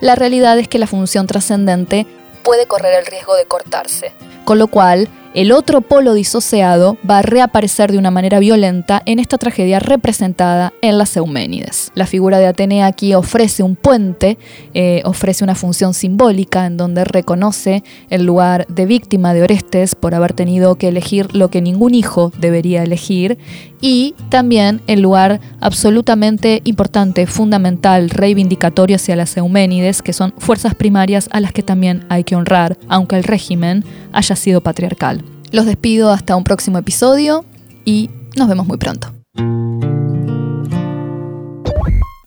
la 0.00 0.14
realidad 0.14 0.58
es 0.58 0.68
que 0.68 0.78
la 0.78 0.86
función 0.86 1.26
trascendente 1.26 2.06
puede 2.42 2.66
correr 2.66 2.94
el 2.94 3.06
riesgo 3.06 3.34
de 3.34 3.46
cortarse. 3.46 4.12
Con 4.44 4.58
lo 4.58 4.68
cual, 4.68 5.08
el 5.34 5.50
otro 5.50 5.80
polo 5.80 6.14
disociado 6.14 6.96
va 7.08 7.18
a 7.18 7.22
reaparecer 7.22 7.90
de 7.90 7.98
una 7.98 8.12
manera 8.12 8.38
violenta 8.38 9.02
en 9.04 9.18
esta 9.18 9.36
tragedia 9.36 9.80
representada 9.80 10.72
en 10.80 10.96
las 10.96 11.16
Euménides. 11.16 11.90
La 11.94 12.06
figura 12.06 12.38
de 12.38 12.46
Atenea 12.46 12.86
aquí 12.86 13.14
ofrece 13.14 13.64
un 13.64 13.74
puente, 13.74 14.38
eh, 14.74 15.02
ofrece 15.04 15.42
una 15.42 15.56
función 15.56 15.92
simbólica 15.92 16.66
en 16.66 16.76
donde 16.76 17.04
reconoce 17.04 17.82
el 18.10 18.24
lugar 18.24 18.66
de 18.68 18.86
víctima 18.86 19.34
de 19.34 19.42
Orestes 19.42 19.96
por 19.96 20.14
haber 20.14 20.34
tenido 20.34 20.76
que 20.76 20.88
elegir 20.88 21.34
lo 21.34 21.50
que 21.50 21.60
ningún 21.60 21.94
hijo 21.94 22.32
debería 22.38 22.84
elegir 22.84 23.38
y 23.80 24.14
también 24.28 24.80
el 24.86 25.02
lugar 25.02 25.40
absolutamente 25.60 26.62
importante, 26.64 27.26
fundamental, 27.26 28.08
reivindicatorio 28.08 28.96
hacia 28.96 29.16
las 29.16 29.36
Euménides, 29.36 30.00
que 30.00 30.12
son 30.12 30.32
fuerzas 30.38 30.74
primarias 30.74 31.28
a 31.32 31.40
las 31.40 31.52
que 31.52 31.62
también 31.62 32.06
hay 32.08 32.24
que 32.24 32.36
honrar, 32.36 32.78
aunque 32.88 33.16
el 33.16 33.24
régimen 33.24 33.84
haya 34.12 34.36
sido 34.36 34.60
patriarcal. 34.60 35.23
Los 35.54 35.66
despido 35.66 36.10
hasta 36.10 36.34
un 36.34 36.42
próximo 36.42 36.78
episodio 36.78 37.44
y 37.84 38.10
nos 38.36 38.48
vemos 38.48 38.66
muy 38.66 38.76
pronto. 38.76 39.14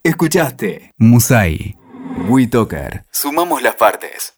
Escuchaste 0.01 0.93
Musai. 0.97 1.75
WeToker. 2.29 3.03
Sumamos 3.11 3.61
las 3.61 3.75
partes. 3.75 4.33